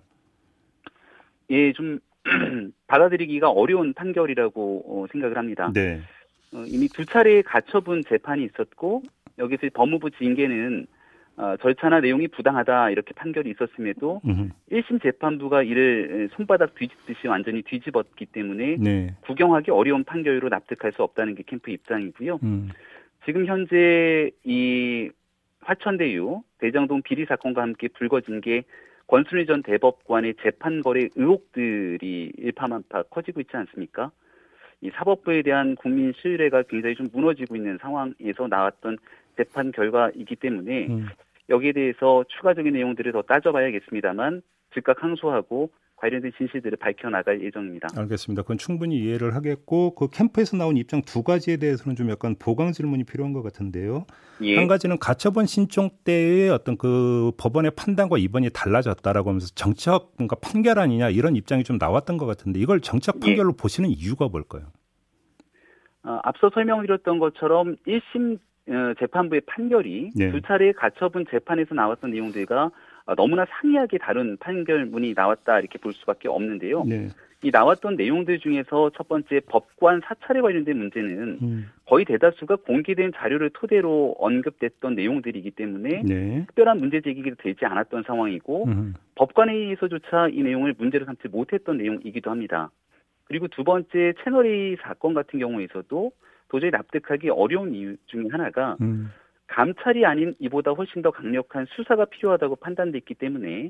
예, 1.52 1.74
좀 1.74 2.00
받아들이기가 2.88 3.50
어려운 3.50 3.94
판결이라고 3.94 4.84
어, 4.88 5.06
생각을 5.12 5.38
합니다. 5.38 5.72
네. 5.74 6.02
어, 6.54 6.64
이미 6.68 6.88
두 6.88 7.06
차례 7.06 7.42
가처분 7.42 8.04
재판이 8.08 8.44
있었고 8.46 9.04
여기서 9.38 9.68
법무부 9.74 10.12
징계는 10.12 10.88
어, 11.38 11.56
절차나 11.62 12.02
내용이 12.02 12.28
부당하다 12.28 12.92
이렇게 12.92 13.14
판결이 13.14 13.52
있었음에도 13.52 14.22
음흠. 14.26 14.50
1심 14.72 15.02
재판부가 15.02 15.64
이를 15.64 16.30
손바닥 16.34 16.76
뒤집듯이 16.76 17.28
완전히 17.28 17.62
뒤집었기 17.64 18.28
때문에 18.28 18.78
네. 18.80 19.16
구경하기 19.22 19.72
어려운 19.72 20.04
판결로 20.04 20.50
납득할 20.50 20.92
수 20.92 21.04
없다는 21.04 21.36
게 21.36 21.44
캠프 21.46 21.72
입장이고요. 21.72 22.40
음. 22.44 22.70
지금 23.26 23.46
현재 23.46 24.32
이 24.44 25.10
화천대유 25.62 26.42
대장동 26.60 27.02
비리 27.02 27.26
사건과 27.26 27.62
함께 27.62 27.88
불거진 27.88 28.42
게 28.42 28.64
권순일 29.12 29.46
전 29.46 29.62
대법관의 29.62 30.36
재판 30.42 30.82
거래 30.82 31.10
의혹들이 31.16 32.32
일파만파 32.38 33.04
커지고 33.04 33.42
있지 33.42 33.58
않습니까? 33.58 34.10
이 34.80 34.90
사법부에 34.90 35.42
대한 35.42 35.76
국민 35.76 36.14
신뢰가 36.14 36.64
굉장히 36.64 36.96
좀 36.96 37.08
무너지고 37.12 37.58
있는 37.58 37.78
상황에서 37.82 38.48
나왔던 38.50 38.98
재판 39.36 39.74
결과이기 39.74 40.38
때문에 40.38 40.88
음. 40.88 41.08
여기에 41.50 41.74
대해서 41.74 42.24
추가적인 42.30 42.72
내용들을 42.72 43.12
더 43.12 43.22
따져봐야겠습니다만 43.24 44.42
즉각 44.74 45.04
항소하고 45.04 45.70
관련된 46.02 46.32
진실들을 46.36 46.78
밝혀나갈 46.80 47.42
예정입니다. 47.42 47.88
알겠습니다. 47.96 48.42
그건 48.42 48.58
충분히 48.58 48.98
이해를 48.98 49.36
하겠고 49.36 49.94
그 49.94 50.10
캠프에서 50.10 50.58
나온 50.58 50.76
입장 50.76 51.04
두 51.04 51.22
가지에 51.22 51.58
대해서는 51.58 51.96
좀 51.96 52.10
약간 52.10 52.36
보강 52.40 52.72
질문이 52.72 53.04
필요한 53.04 53.34
것 53.34 53.44
같은데요. 53.44 54.06
예. 54.42 54.58
한 54.58 54.68
가지는 54.68 54.98
가처분 54.98 55.46
신청 55.46 55.92
때의 56.04 56.50
어떤 56.50 56.76
그 56.76 57.32
법원의 57.38 57.72
판단과 57.78 58.18
이번이 58.18 58.50
달라졌다라고 58.50 59.30
하면서 59.30 59.48
정책 59.54 59.92
뭔가 60.18 60.36
판결 60.42 60.80
아니냐 60.80 61.10
이런 61.10 61.36
입장이 61.36 61.64
좀 61.64 61.78
나왔던 61.80 62.18
것 62.18 62.26
같은데 62.26 62.60
이걸 62.60 62.82
정책 62.82 63.18
예. 63.18 63.20
판결로 63.20 63.52
예. 63.54 63.62
보시는 63.62 63.90
이유가 63.92 64.28
뭘까요? 64.28 64.64
어, 66.04 66.20
앞서 66.24 66.50
설명드렸던 66.52 67.20
것처럼 67.20 67.76
1심 67.86 68.40
어, 68.70 68.94
재판부의 69.00 69.42
판결이 69.46 70.12
네. 70.16 70.32
두 70.32 70.42
차례 70.42 70.72
가처분 70.72 71.26
재판에서 71.30 71.76
나왔던 71.76 72.10
내용들과 72.10 72.66
어, 72.66 72.72
너무나 73.18 73.46
상이하게 73.50 73.98
다른 73.98 74.38
판결문이 74.38 75.14
나왔다 75.16 75.60
이렇게 75.60 75.78
볼 75.80 75.94
수밖에 75.94 76.28
없는데요. 76.28 76.84
네. 76.86 77.10
이 77.44 77.50
나왔던 77.52 77.96
내용들 77.96 78.40
중에서 78.40 78.92
첫 78.96 79.08
번째 79.08 79.42
법관 79.48 80.02
사찰에 80.06 80.42
관련된 80.42 80.78
문제는 80.78 81.40
음. 81.42 81.72
거의 81.88 82.06
대다수가 82.06 82.58
공개된 82.58 83.14
자료를 83.16 83.50
토대로 83.52 84.16
언급됐던 84.20 84.94
내용들이기 84.94 85.52
때문에 85.52 86.04
네. 86.06 86.44
특별한 86.48 86.78
문제 86.78 87.02
제기가 87.02 87.32
되지 87.40 87.66
않았던 87.66 88.04
상황이고 88.06 88.66
음. 88.68 88.94
법관회의에서조차 89.16 90.30
이 90.32 90.44
내용을 90.44 90.76
문제로 90.78 91.06
삼지 91.06 91.30
못했던 91.30 91.78
내용이기도 91.78 92.30
합니다. 92.30 92.70
그리고 93.24 93.48
두 93.48 93.64
번째 93.64 94.14
채널A 94.24 94.78
사건 94.84 95.16
같은 95.16 95.40
경우에서도 95.40 96.12
도저히 96.50 96.70
납득하기 96.70 97.30
어려운 97.30 97.74
이유 97.74 97.96
중에 98.06 98.26
하나가 98.30 98.78
음. 98.82 99.10
감찰이 99.52 100.06
아닌 100.06 100.34
이보다 100.40 100.72
훨씬 100.72 101.02
더 101.02 101.12
강력한 101.12 101.66
수사가 101.66 102.06
필요하다고 102.06 102.56
판단됐기 102.56 103.16
때문에 103.16 103.70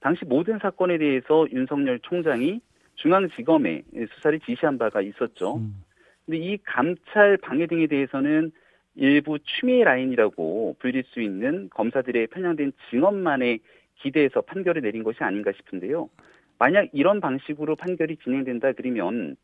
당시 0.00 0.26
모든 0.26 0.58
사건에 0.58 0.98
대해서 0.98 1.46
윤석열 1.50 1.98
총장이 2.00 2.60
중앙지검에 2.96 3.82
수사를 4.14 4.38
지시한 4.40 4.76
바가 4.76 5.00
있었죠. 5.00 5.56
음. 5.56 5.82
근데 6.26 6.38
이 6.38 6.58
감찰 6.64 7.38
방해 7.38 7.66
등에 7.66 7.86
대해서는 7.86 8.52
일부 8.94 9.38
추미애 9.38 9.84
라인이라고 9.84 10.76
불릴 10.78 11.04
수 11.06 11.22
있는 11.22 11.70
검사들의 11.70 12.26
편향된 12.26 12.72
증언만에 12.90 13.58
기대해서 13.96 14.42
판결을 14.42 14.82
내린 14.82 15.02
것이 15.02 15.24
아닌가 15.24 15.50
싶은데요. 15.52 16.10
만약 16.58 16.88
이런 16.92 17.20
방식으로 17.20 17.76
판결이 17.76 18.18
진행된다 18.22 18.72
그러면 18.72 19.36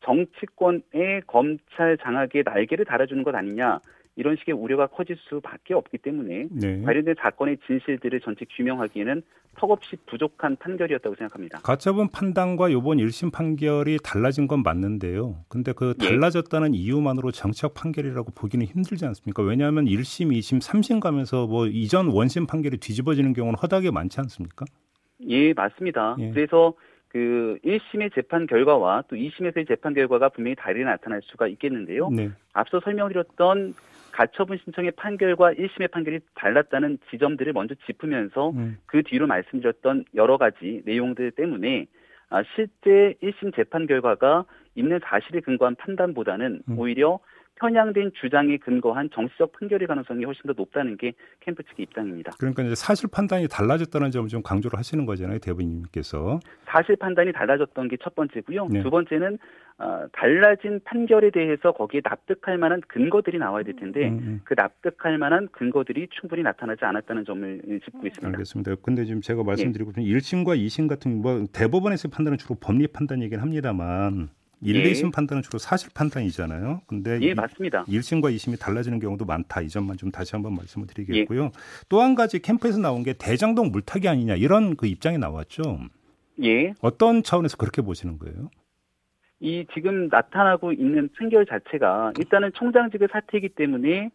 정치권의 0.00 1.22
검찰 1.28 1.96
장악에 1.98 2.42
날개를 2.44 2.84
달아주는 2.84 3.22
것 3.22 3.32
아니냐 3.32 3.78
이런 4.16 4.36
식의 4.36 4.54
우려가 4.54 4.86
커질 4.86 5.16
수밖에 5.16 5.74
없기 5.74 5.98
때문에 5.98 6.48
네. 6.50 6.82
관련된 6.82 7.14
사건의 7.18 7.58
진실들을 7.66 8.20
전체 8.20 8.44
규명하기에는 8.56 9.22
턱없이 9.56 9.96
부족한 10.06 10.56
판결이었다고 10.56 11.16
생각합니다. 11.16 11.60
가처분 11.60 12.08
판단과 12.08 12.68
이번 12.68 12.98
1심 12.98 13.32
판결이 13.32 13.98
달라진 14.02 14.46
건 14.46 14.62
맞는데요. 14.62 15.44
근데 15.48 15.72
그 15.72 15.94
예. 16.02 16.06
달라졌다는 16.06 16.74
예. 16.74 16.78
이유만으로 16.78 17.30
정책 17.30 17.74
판결이라고 17.74 18.32
보기는 18.32 18.64
힘들지 18.64 19.04
않습니까? 19.06 19.42
왜냐하면 19.42 19.86
1심, 19.86 20.36
2심, 20.38 20.60
3심 20.62 21.00
가면서 21.00 21.46
뭐 21.46 21.66
이전 21.66 22.08
원심 22.08 22.46
판결이 22.46 22.78
뒤집어지는 22.78 23.32
경우는 23.32 23.58
허다하게 23.58 23.90
많지 23.90 24.20
않습니까? 24.20 24.66
예, 25.28 25.52
맞습니다. 25.52 26.16
예. 26.20 26.30
그래서 26.30 26.74
그 27.08 27.58
1심의 27.64 28.14
재판 28.14 28.46
결과와 28.46 29.02
또 29.08 29.16
2심에서의 29.16 29.66
재판 29.66 29.94
결과가 29.94 30.28
분명히 30.28 30.54
다르게 30.54 30.84
나타날 30.84 31.20
수가 31.24 31.48
있겠는데요. 31.48 32.08
네. 32.10 32.30
앞서 32.52 32.80
설명드렸던 32.80 33.74
가처분 34.12 34.58
신청의 34.64 34.92
판결과 34.92 35.52
1심의 35.52 35.90
판결이 35.90 36.20
달랐다는 36.34 36.98
지점들을 37.10 37.52
먼저 37.52 37.74
짚으면서 37.86 38.50
음. 38.50 38.78
그 38.86 39.02
뒤로 39.02 39.26
말씀드렸던 39.26 40.04
여러 40.14 40.36
가지 40.36 40.82
내용들 40.84 41.32
때문에 41.32 41.86
아, 42.30 42.42
실제 42.54 43.14
1심 43.22 43.54
재판 43.56 43.86
결과가 43.86 44.44
있는 44.74 45.00
사실에 45.02 45.40
근거한 45.40 45.74
판단보다는 45.76 46.62
음. 46.68 46.78
오히려 46.78 47.18
편향된 47.60 48.12
주장에 48.20 48.56
근거한 48.56 49.10
정치적 49.14 49.52
판결의 49.52 49.86
가능성이 49.86 50.24
훨씬 50.24 50.42
더 50.46 50.54
높다는 50.56 50.96
게 50.96 51.12
캠프 51.40 51.62
측의 51.62 51.84
입장입니다. 51.84 52.32
그러니까 52.38 52.62
이제 52.64 52.74
사실 52.74 53.08
판단이 53.12 53.46
달라졌다는 53.48 54.10
점을 54.10 54.28
좀 54.28 54.42
강조를 54.42 54.78
하시는 54.78 55.06
거잖아요, 55.06 55.38
대부님께서. 55.38 56.40
사실 56.66 56.96
판단이 56.96 57.32
달라졌던 57.32 57.88
게 57.88 57.96
첫 58.00 58.14
번째고요. 58.14 58.68
네. 58.68 58.82
두 58.82 58.90
번째는 58.90 59.38
어, 59.78 60.06
달라진 60.12 60.80
판결에 60.84 61.30
대해서 61.30 61.72
거기에 61.72 62.02
납득할 62.04 62.58
만한 62.58 62.82
근거들이 62.86 63.38
나와야 63.38 63.62
될 63.64 63.76
텐데 63.76 64.08
음, 64.08 64.18
음. 64.18 64.40
그 64.44 64.54
납득할 64.54 65.16
만한 65.16 65.48
근거들이 65.52 66.08
충분히 66.10 66.42
나타나지 66.42 66.84
않았다는 66.84 67.24
점을 67.24 67.62
짚고 67.84 68.06
있습니다. 68.06 68.28
알겠습니다. 68.28 68.74
근데 68.82 69.04
지금 69.06 69.22
제가 69.22 69.42
말씀드리고 69.42 69.92
예. 69.98 70.02
1심과 70.02 70.58
2심 70.58 70.86
같은 70.88 71.22
뭐 71.22 71.46
대법원에서의 71.52 72.10
판단은 72.10 72.36
주로 72.36 72.56
법리 72.60 72.88
판단이긴 72.88 73.40
합니다만 73.40 74.28
1, 74.62 74.76
예. 74.76 74.92
2심 74.92 75.12
판단은 75.12 75.42
주로 75.42 75.58
사실 75.58 75.90
판단이잖아요. 75.94 76.82
근데 76.86 77.18
예, 77.22 77.34
맞습니다. 77.34 77.84
1심과 77.84 78.34
2심이 78.34 78.58
달라지는 78.58 78.98
경우도 79.00 79.24
많다. 79.24 79.62
이 79.62 79.68
점만 79.68 79.96
좀 79.96 80.10
다시 80.10 80.32
한번 80.32 80.54
말씀을 80.54 80.86
드리겠고요. 80.86 81.44
예. 81.44 81.50
또한 81.88 82.14
가지 82.14 82.40
캠프에서 82.40 82.78
나온 82.78 83.02
게 83.02 83.14
대장동 83.14 83.70
물타기 83.70 84.08
아니냐 84.08 84.36
이런 84.36 84.76
그 84.76 84.86
입장이 84.86 85.18
나왔죠. 85.18 85.80
예. 86.42 86.74
어떤 86.80 87.22
차원에서 87.22 87.56
그렇게 87.56 87.82
보시는 87.82 88.18
거예요? 88.18 88.50
이 89.40 89.66
지금 89.72 90.08
나타나고 90.08 90.72
있는 90.72 91.08
판결 91.16 91.46
자체가 91.46 92.12
일단은 92.18 92.52
총장직의 92.54 93.08
사태이기 93.10 93.50
때문에 93.50 94.10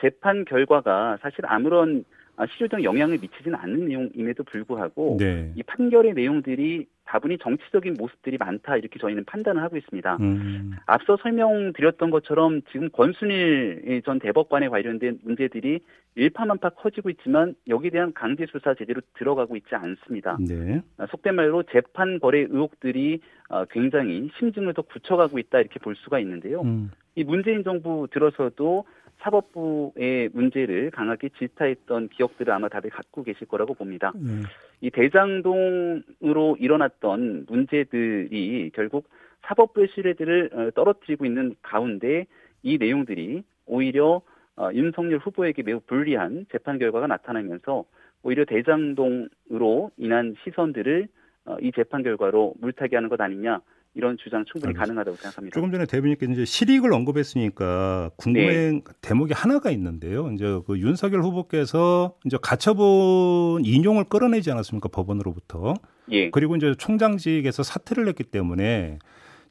재판 0.00 0.46
결과가 0.46 1.18
사실 1.20 1.44
아무런 1.44 2.04
아, 2.36 2.46
실효적 2.46 2.82
영향을 2.82 3.18
미치지는 3.18 3.54
않는 3.58 3.88
내용임에도 3.88 4.44
불구하고 4.44 5.18
네. 5.20 5.52
이 5.56 5.62
판결의 5.62 6.14
내용들이 6.14 6.86
다분히 7.10 7.38
정치적인 7.38 7.94
모습들이 7.98 8.38
많다 8.38 8.76
이렇게 8.76 9.00
저희는 9.00 9.24
판단을 9.24 9.60
하고 9.64 9.76
있습니다. 9.76 10.18
음. 10.20 10.76
앞서 10.86 11.16
설명드렸던 11.16 12.10
것처럼 12.10 12.62
지금 12.70 12.88
권순일 12.88 14.02
전 14.04 14.20
대법관에 14.20 14.68
관련된 14.68 15.18
문제들이 15.24 15.80
일파만파 16.14 16.70
커지고 16.70 17.10
있지만 17.10 17.56
여기에 17.66 17.90
대한 17.90 18.12
강제 18.12 18.46
수사 18.46 18.74
제대로 18.74 19.00
들어가고 19.14 19.56
있지 19.56 19.74
않습니다. 19.74 20.38
네. 20.38 20.82
아, 20.98 21.06
속된 21.06 21.34
말로 21.34 21.64
재판 21.64 22.20
거래 22.20 22.42
의혹들이 22.48 23.20
아, 23.48 23.64
굉장히 23.70 24.30
심증을 24.38 24.72
더 24.72 24.82
굳혀가고 24.82 25.40
있다 25.40 25.58
이렇게 25.58 25.80
볼 25.80 25.96
수가 25.96 26.20
있는데요. 26.20 26.60
음. 26.60 26.92
이 27.16 27.24
문재인 27.24 27.64
정부 27.64 28.06
들어서도 28.12 28.84
사법부의 29.20 30.30
문제를 30.32 30.90
강하게 30.90 31.28
질타했던 31.38 32.08
기억들을 32.08 32.52
아마 32.52 32.68
다들 32.68 32.90
갖고 32.90 33.22
계실 33.22 33.46
거라고 33.46 33.74
봅니다. 33.74 34.12
네. 34.14 34.42
이 34.80 34.90
대장동으로 34.90 36.56
일어났던 36.58 37.46
문제들이 37.48 38.70
결국 38.74 39.08
사법부의 39.42 39.88
신뢰들을 39.94 40.50
어, 40.52 40.70
떨어뜨리고 40.74 41.24
있는 41.24 41.54
가운데 41.62 42.26
이 42.62 42.78
내용들이 42.78 43.42
오히려 43.66 44.22
어, 44.56 44.70
윤석열 44.72 45.18
후보에게 45.18 45.62
매우 45.62 45.80
불리한 45.80 46.46
재판 46.52 46.78
결과가 46.78 47.06
나타나면서 47.06 47.84
오히려 48.22 48.44
대장동으로 48.44 49.90
인한 49.96 50.34
시선들을 50.44 51.08
어, 51.46 51.56
이 51.60 51.72
재판 51.72 52.02
결과로 52.02 52.54
물타기 52.60 52.94
하는 52.94 53.08
것 53.08 53.20
아니냐 53.20 53.60
이런 53.94 54.16
주장 54.18 54.44
충분히 54.44 54.70
알겠습니다. 54.70 54.80
가능하다고 54.80 55.16
생각합니다. 55.16 55.54
조금 55.54 55.72
전에 55.72 55.84
대변인께서 55.84 56.32
이제 56.32 56.44
실익을 56.44 56.92
언급했으니까 56.92 58.10
궁금한 58.16 58.48
네. 58.48 58.80
대목이 59.00 59.32
하나가 59.34 59.70
있는데요. 59.72 60.30
이제 60.32 60.60
그 60.66 60.78
윤석열 60.78 61.22
후보께서 61.22 62.14
이제 62.24 62.36
가처분 62.40 63.64
인용을 63.64 64.04
끌어내지 64.04 64.50
않았습니까 64.52 64.88
법원으로부터. 64.90 65.74
예. 66.12 66.30
그리고 66.30 66.56
이제 66.56 66.74
총장직에서 66.78 67.62
사퇴를 67.62 68.06
했기 68.08 68.22
때문에 68.24 68.98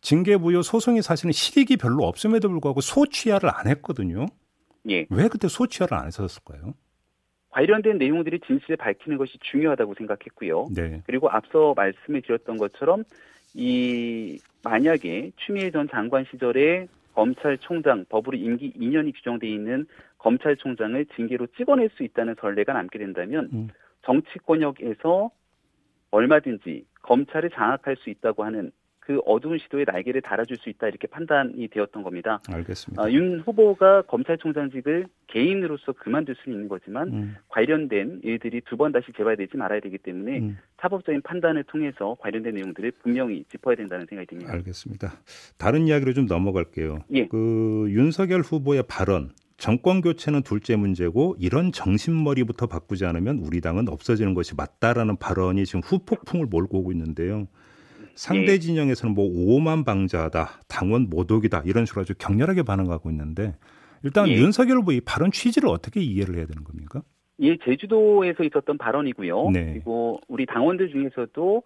징계부여 0.02 0.62
소송이 0.62 1.02
사실은 1.02 1.34
실익이 1.34 1.76
별로 1.76 2.06
없음에도 2.06 2.48
불구하고 2.48 2.80
소취하를 2.80 3.50
안 3.54 3.68
했거든요. 3.68 4.26
예. 4.90 5.06
왜 5.10 5.28
그때 5.28 5.50
소취하를 5.50 5.98
안 5.98 6.08
했었을까요? 6.08 6.74
관련된 7.50 7.98
내용들이 7.98 8.40
진실을 8.46 8.78
밝히는 8.78 9.18
것이 9.18 9.38
중요하다고 9.52 9.96
생각했고요. 9.98 10.68
네. 10.74 11.02
그리고 11.06 11.30
앞서 11.30 11.74
말씀을 11.76 12.22
드렸던 12.22 12.58
것처럼 12.58 13.04
이 13.54 14.40
만약에 14.64 15.32
추미애 15.38 15.72
전 15.72 15.88
장관 15.90 16.26
시절에 16.32 16.88
검찰총장 17.14 18.06
법으로 18.10 18.38
임기 18.38 18.74
2년이 18.74 19.14
규정돼 19.16 19.48
있는 19.48 19.86
검찰총장을 20.20 21.06
징계로 21.16 21.48
찍어낼 21.58 21.90
수 21.96 22.04
있다는 22.04 22.36
선례가 22.40 22.74
남게 22.74 23.00
된다면 23.00 23.50
음. 23.54 23.68
정치권역에서 24.04 25.32
얼마든지 26.12 26.86
검찰을 27.02 27.50
장악할 27.52 27.98
수 27.98 28.10
있다고 28.10 28.44
하는 28.44 28.72
그 29.10 29.20
어두운 29.26 29.58
시도에 29.58 29.86
날개를 29.88 30.22
달아줄 30.22 30.58
수 30.58 30.70
있다 30.70 30.88
이렇게 30.88 31.08
판단이 31.08 31.68
되었던 31.70 32.04
겁니다. 32.04 32.38
알겠습니다. 32.48 33.02
어, 33.02 33.10
윤 33.10 33.40
후보가 33.40 34.04
검찰총장직을 34.04 35.08
개인으로서 35.26 35.94
그만둘 35.94 36.36
수는 36.36 36.56
있는 36.58 36.70
거지만 36.70 37.08
음. 37.08 37.36
관련된 37.48 38.20
일들이 38.24 38.62
두 38.62 38.78
번 38.78 38.92
다시 38.92 39.08
재발되지 39.18 39.58
말아야 39.58 39.80
되기 39.80 39.98
때문에 39.98 40.38
음. 40.42 40.58
사법적인 40.80 41.24
판단을 41.24 41.64
통해서 41.64 42.16
관련된 42.20 42.54
내용들을 42.54 42.92
분명히 43.02 43.44
짚어야 43.50 43.76
된다는 43.78 44.06
생각이 44.08 44.28
듭니다. 44.28 44.54
알겠습니다. 44.54 45.14
다른 45.58 45.88
이야기로 45.88 46.14
좀 46.14 46.28
넘어갈게요. 46.28 47.00
예. 47.14 47.26
그 47.28 47.88
윤석열 47.90 48.42
후보의 48.42 48.84
발언 48.88 49.32
정권 49.58 50.02
교체는 50.02 50.44
둘째 50.44 50.76
문제고 50.76 51.36
이런 51.40 51.72
정신머리부터 51.72 52.68
바꾸지 52.68 53.06
않으면 53.06 53.40
우리 53.40 53.60
당은 53.60 53.90
없어지는 53.90 54.36
것이 54.36 54.56
맞다라는 54.56 55.18
발언이 55.18 55.66
지금 55.66 55.82
후폭풍을 55.82 56.46
몰고 56.46 56.78
오고 56.80 56.92
있는데요. 56.92 57.48
상대 58.16 58.54
예. 58.54 58.60
진영에서는 58.60 59.16
뭐 59.16 59.26
오만 59.28 59.84
방자하다, 59.84 60.62
당원 60.68 61.10
모독이다 61.10 61.64
이런 61.66 61.86
식으로 61.86 62.02
아주 62.02 62.14
격렬하게 62.18 62.64
반응하고 62.64 63.10
있는데 63.12 63.56
일단 64.04 64.28
예. 64.28 64.34
윤석열 64.34 64.78
후보 64.78 64.92
이 64.92 65.02
발언 65.02 65.32
취지를 65.32 65.70
어떻게 65.70 66.02
이해를 66.02 66.36
해야 66.36 66.46
되는 66.46 66.64
겁니까? 66.64 67.02
예, 67.42 67.58
제주도에서 67.64 68.44
있었던 68.44 68.78
발언이고요. 68.78 69.50
네. 69.52 69.74
그리고 69.74 70.20
우리 70.28 70.46
당원들 70.46 70.90
중에서도 70.90 71.64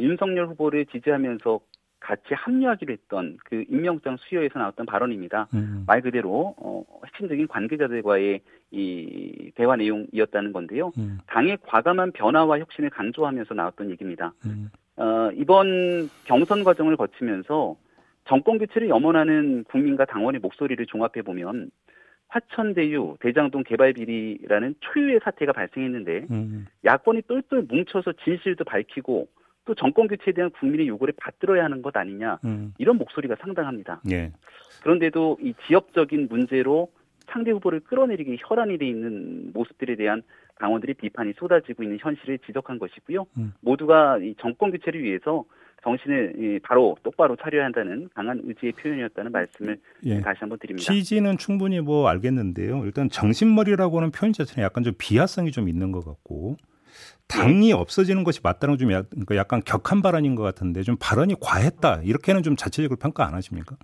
윤석열 0.00 0.48
후보를 0.48 0.86
지지하면서 0.86 1.60
같이 2.04 2.34
합류하기로 2.34 2.92
했던 2.92 3.38
그 3.44 3.64
임명장 3.70 4.18
수여에서 4.20 4.58
나왔던 4.58 4.84
발언입니다. 4.84 5.48
음. 5.54 5.84
말 5.86 6.02
그대로 6.02 6.54
어, 6.58 6.84
핵심적인 7.06 7.48
관계자들과의 7.48 8.40
이 8.72 9.50
대화 9.54 9.74
내용이었다는 9.76 10.52
건데요. 10.52 10.92
음. 10.98 11.18
당의 11.26 11.56
과감한 11.66 12.12
변화와 12.12 12.58
혁신을 12.58 12.90
강조하면서 12.90 13.54
나왔던 13.54 13.90
얘기입니다. 13.90 14.34
음. 14.44 14.68
어, 14.96 15.30
이번 15.34 16.08
경선 16.24 16.64
과정을 16.64 16.96
거치면서 16.96 17.76
정권 18.26 18.58
교체를 18.58 18.88
염원하는 18.88 19.64
국민과 19.64 20.04
당원의 20.06 20.40
목소리를 20.40 20.84
종합해 20.86 21.22
보면 21.24 21.70
화천대유 22.28 23.16
대장동 23.20 23.64
개발 23.64 23.92
비리라는 23.92 24.74
초유의 24.80 25.20
사태가 25.22 25.52
발생했는데 25.52 26.26
음. 26.30 26.66
야권이 26.84 27.22
똘똘 27.22 27.62
뭉쳐서 27.62 28.12
진실도 28.24 28.64
밝히고 28.64 29.28
또 29.66 29.74
정권 29.74 30.08
교체에 30.08 30.32
대한 30.32 30.50
국민의 30.50 30.88
요구를 30.88 31.14
받들어야 31.16 31.64
하는 31.64 31.82
것 31.82 31.96
아니냐 31.96 32.38
음. 32.44 32.74
이런 32.78 32.96
목소리가 32.98 33.36
상당합니다. 33.40 34.00
예. 34.10 34.32
그런데도 34.82 35.38
이 35.40 35.54
지역적인 35.66 36.28
문제로 36.28 36.90
상대 37.26 37.50
후보를 37.50 37.80
끌어내리기 37.80 38.38
혈안이 38.40 38.78
돼 38.78 38.86
있는 38.86 39.52
모습들에 39.52 39.96
대한 39.96 40.22
당원들의 40.58 40.94
비판이 40.94 41.34
쏟아지고 41.38 41.82
있는 41.82 41.98
현실을 42.00 42.38
지적한 42.46 42.78
것이고요. 42.78 43.26
음. 43.38 43.52
모두가 43.60 44.18
이 44.18 44.34
정권 44.40 44.70
교체를 44.70 45.02
위해서 45.02 45.44
정신을 45.84 46.60
바로 46.62 46.96
똑바로 47.02 47.36
차려야 47.36 47.66
한다는 47.66 48.08
강한 48.14 48.40
의지의 48.42 48.72
표현이었다는 48.72 49.30
말씀을 49.30 49.78
예. 50.04 50.20
다시 50.20 50.38
한번 50.40 50.58
드립니다. 50.58 50.82
취지는 50.82 51.36
충분히 51.36 51.80
뭐 51.80 52.08
알겠는데요. 52.08 52.84
일단 52.86 53.10
정신머리라고 53.10 53.98
하는 53.98 54.10
표현 54.10 54.32
자체는 54.32 54.64
약간 54.64 54.82
좀 54.82 54.94
비하성이 54.98 55.52
좀 55.52 55.68
있는 55.68 55.92
것 55.92 56.04
같고 56.04 56.56
당이 57.28 57.70
예. 57.70 57.74
없어지는 57.74 58.24
것이 58.24 58.40
맞다는 58.42 58.78
좀 58.78 58.88
그러니까 58.88 59.36
약간 59.36 59.60
격한 59.62 60.00
발언인 60.00 60.34
것 60.34 60.42
같은데 60.42 60.82
좀 60.82 60.96
발언이 60.98 61.36
과했다 61.40 62.00
이렇게는 62.02 62.42
좀 62.42 62.56
자체적으로 62.56 62.96
평가 62.96 63.26
안 63.26 63.34
하십니까? 63.34 63.76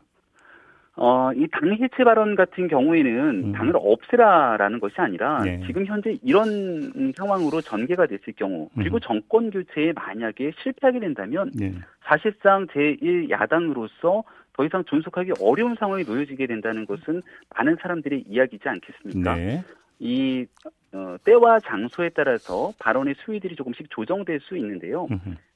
어, 1.03 1.33
이 1.33 1.47
당 1.51 1.73
해체 1.73 2.05
발언 2.05 2.35
같은 2.35 2.69
경우에는 2.69 3.45
음. 3.45 3.53
당을 3.53 3.73
없애라라는 3.75 4.81
것이 4.81 4.97
아니라 4.99 5.43
네. 5.43 5.63
지금 5.67 5.87
현재 5.87 6.19
이런 6.23 7.15
상황으로 7.17 7.63
전개가 7.63 8.07
됐을 8.07 8.35
경우 8.35 8.69
그리고 8.77 8.99
음. 8.99 9.01
정권 9.03 9.51
교체에 9.51 9.93
만약에 9.95 10.53
실패하게 10.63 11.01
된다면 11.01 11.51
네. 11.55 11.73
사실상 12.05 12.67
제1야당으로서 12.67 14.25
더 14.53 14.65
이상 14.67 14.85
존속하기 14.85 15.33
어려운 15.41 15.75
상황에 15.77 16.03
놓여지게 16.03 16.47
된다는 16.47 16.85
것은 16.85 17.23
많은 17.57 17.79
사람들의 17.81 18.25
이야기지 18.29 18.69
않겠습니까? 18.69 19.37
네. 19.37 19.63
이 20.01 20.47
어, 20.93 21.17
때와 21.25 21.61
장소에 21.61 22.09
따라서 22.09 22.73
발언의 22.81 23.15
수위들이 23.19 23.55
조금씩 23.55 23.91
조정될 23.91 24.41
수 24.41 24.57
있는데요. 24.57 25.07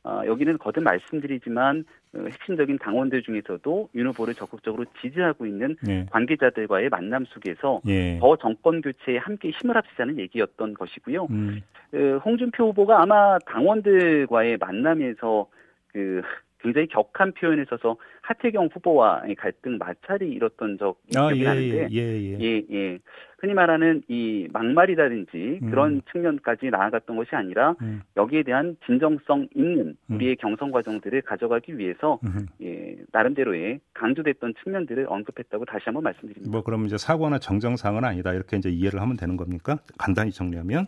어, 0.05 0.23
여기는 0.27 0.59
거듭 0.59 0.85
말씀드리지만 0.85 1.85
어, 2.15 2.19
핵심적인 2.31 2.79
당원들 2.79 3.23
중에서도 3.23 3.89
윤 3.95 4.07
후보를 4.09 4.35
적극적으로 4.35 4.85
지지하고 5.01 5.47
있는 5.47 5.77
네. 5.83 6.07
관계자들과의 6.11 6.91
만남 6.91 7.25
속에서 7.25 7.81
예. 7.89 8.19
더 8.21 8.37
정권 8.37 8.81
교체에 8.81 9.17
함께 9.17 9.51
힘을 9.51 9.77
합치자는 9.77 10.19
얘기였던 10.21 10.75
것이고요. 10.75 11.27
음. 11.31 11.61
어, 11.95 11.99
홍준표 12.25 12.69
후보가 12.69 13.03
아마 13.03 13.39
당원들과의 13.47 14.59
만남에서 14.59 15.49
그 15.89 16.23
굉장히 16.65 16.87
격한 16.89 17.33
표현을 17.33 17.67
써서 17.69 17.97
하태경 18.23 18.71
후보와의 18.73 19.35
갈등 19.35 19.77
마찰이 19.79 20.31
일었던 20.31 20.79
적이 20.79 20.99
아, 21.17 21.29
기억이 21.29 21.41
예, 21.41 21.45
나는데 21.45 21.89
예, 21.93 21.99
예, 22.01 22.39
예. 22.41 22.63
예, 22.73 22.99
흔히 23.45 23.53
말하는 23.53 24.03
이 24.09 24.49
막말이라든지 24.53 25.61
음. 25.63 25.71
그런 25.71 26.01
측면까지 26.11 26.71
나아갔던 26.71 27.15
것이 27.15 27.37
아니라 27.37 27.75
음. 27.83 28.01
여기에 28.17 28.43
대한 28.45 28.75
진정성 28.87 29.49
있는 29.55 29.97
음. 30.07 30.15
우리의 30.17 30.33
음. 30.33 30.37
경선 30.41 30.71
과정들을 30.71 31.21
가져가기 31.23 31.77
위해서 31.77 32.19
음. 32.25 32.47
예, 32.63 32.97
나름대로의 33.13 33.81
강조됐던 33.93 34.55
측면들을 34.63 35.07
언급했다고 35.11 35.67
다시 35.67 35.83
한번 35.85 36.05
말씀드립니다. 36.05 36.51
뭐 36.51 36.63
그럼 36.63 36.87
이제 36.87 36.97
사고나 36.97 37.39
정정사항은 37.39 38.03
아니다 38.05 38.33
이렇게 38.33 38.57
이제 38.57 38.71
이해를 38.71 39.03
하면 39.03 39.19
되는 39.19 39.37
겁니까? 39.37 39.77
간단히 39.99 40.33
정리하면? 40.33 40.87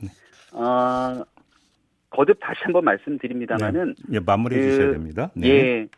네. 0.00 0.08
아 0.54 1.22
거듭 2.08 2.38
다시 2.40 2.60
한번 2.62 2.84
말씀드립니다만은 2.84 3.94
네. 4.08 4.14
예, 4.14 4.20
마무리해 4.20 4.62
그, 4.62 4.70
주셔야 4.70 4.92
됩니다. 4.92 5.30
네. 5.34 5.48
예, 5.48 5.88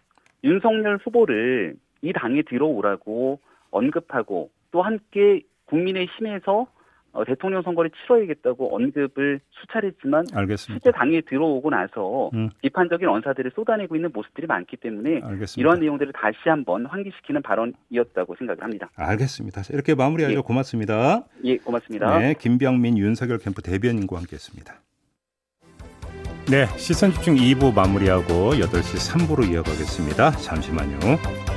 윤석열 0.43 0.99
후보를 1.05 1.77
이 2.03 2.13
당에 2.13 2.43
들어오라고 2.43 3.39
언급하고 3.71 4.51
또 4.73 4.83
함께 4.83 5.43
국민의 5.75 6.07
힘에서 6.17 6.67
어, 7.13 7.25
대통령 7.25 7.63
선거를 7.63 7.91
치러야겠다고 7.91 8.75
언급을 8.75 9.41
수차례 9.51 9.89
했지만 9.89 10.25
알겠습니다. 10.35 10.83
실제 10.83 10.91
당에 10.91 11.21
들어오고 11.21 11.71
나서 11.71 12.31
음. 12.35 12.51
비판적인 12.61 13.09
언사들을 13.09 13.53
쏟아내고 13.55 13.95
있는 13.95 14.11
모습들이 14.13 14.49
많기 14.49 14.77
때문에 14.77 15.21
알겠습니다. 15.23 15.55
이런 15.57 15.79
내용들을 15.79 16.13
다시 16.13 16.37
한번 16.47 16.87
환기시키는 16.87 17.43
발언이었다고 17.43 18.35
생각합니다. 18.37 18.91
알겠습니다. 18.97 19.63
이렇게 19.73 19.95
마무리하죠. 19.95 20.39
예. 20.39 20.41
고맙습니다. 20.41 21.25
예, 21.45 21.57
고맙습니다. 21.59 22.19
네, 22.19 22.35
김병민 22.35 22.99
윤석열 22.99 23.39
캠프 23.39 23.63
대변인과 23.63 24.17
함께했습니다. 24.17 24.75
네, 26.51 26.67
시선 26.77 27.13
집중 27.13 27.37
2부 27.37 27.73
마무리하고 27.75 28.55
8시 28.55 29.29
3부로 29.29 29.49
이어가겠습니다. 29.49 30.33
잠시만요. 30.33 31.54